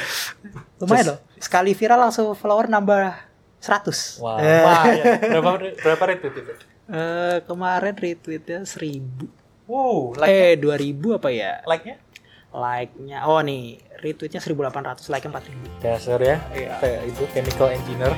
lumayan 0.76 1.14
loh. 1.14 1.18
Sekali 1.38 1.72
viral 1.72 2.02
langsung 2.02 2.34
follower 2.34 2.66
nambah 2.66 3.14
100. 3.58 4.18
Wah, 4.18 4.36
Eh. 4.36 4.62
wah, 4.62 4.84
ya. 4.88 5.04
berapa 5.22 5.50
berapa 5.78 6.04
retweet 6.06 6.34
itu? 6.34 6.52
Eh, 6.90 7.38
kemarin 7.46 7.94
retweetnya 7.94 8.66
1000 8.66 9.30
Wow, 9.70 10.18
like 10.18 10.26
eh 10.26 10.52
2000 10.58 11.14
apa 11.14 11.30
ya 11.30 11.62
like-nya? 11.62 12.02
like-nya 12.50 13.22
oh 13.30 13.38
nih 13.38 13.78
retweetnya 14.02 14.42
1800 14.42 15.06
like-nya 15.06 15.30
4000 15.30 15.78
Dasar 15.78 16.18
ya. 16.18 16.42
Iya. 16.50 16.70
Kayak 16.82 17.00
itu 17.06 17.22
chemical 17.30 17.68
engineer. 17.70 18.10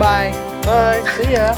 bye 0.00 0.32
Bye, 0.64 1.00
see 1.16 1.32
ya. 1.32 1.52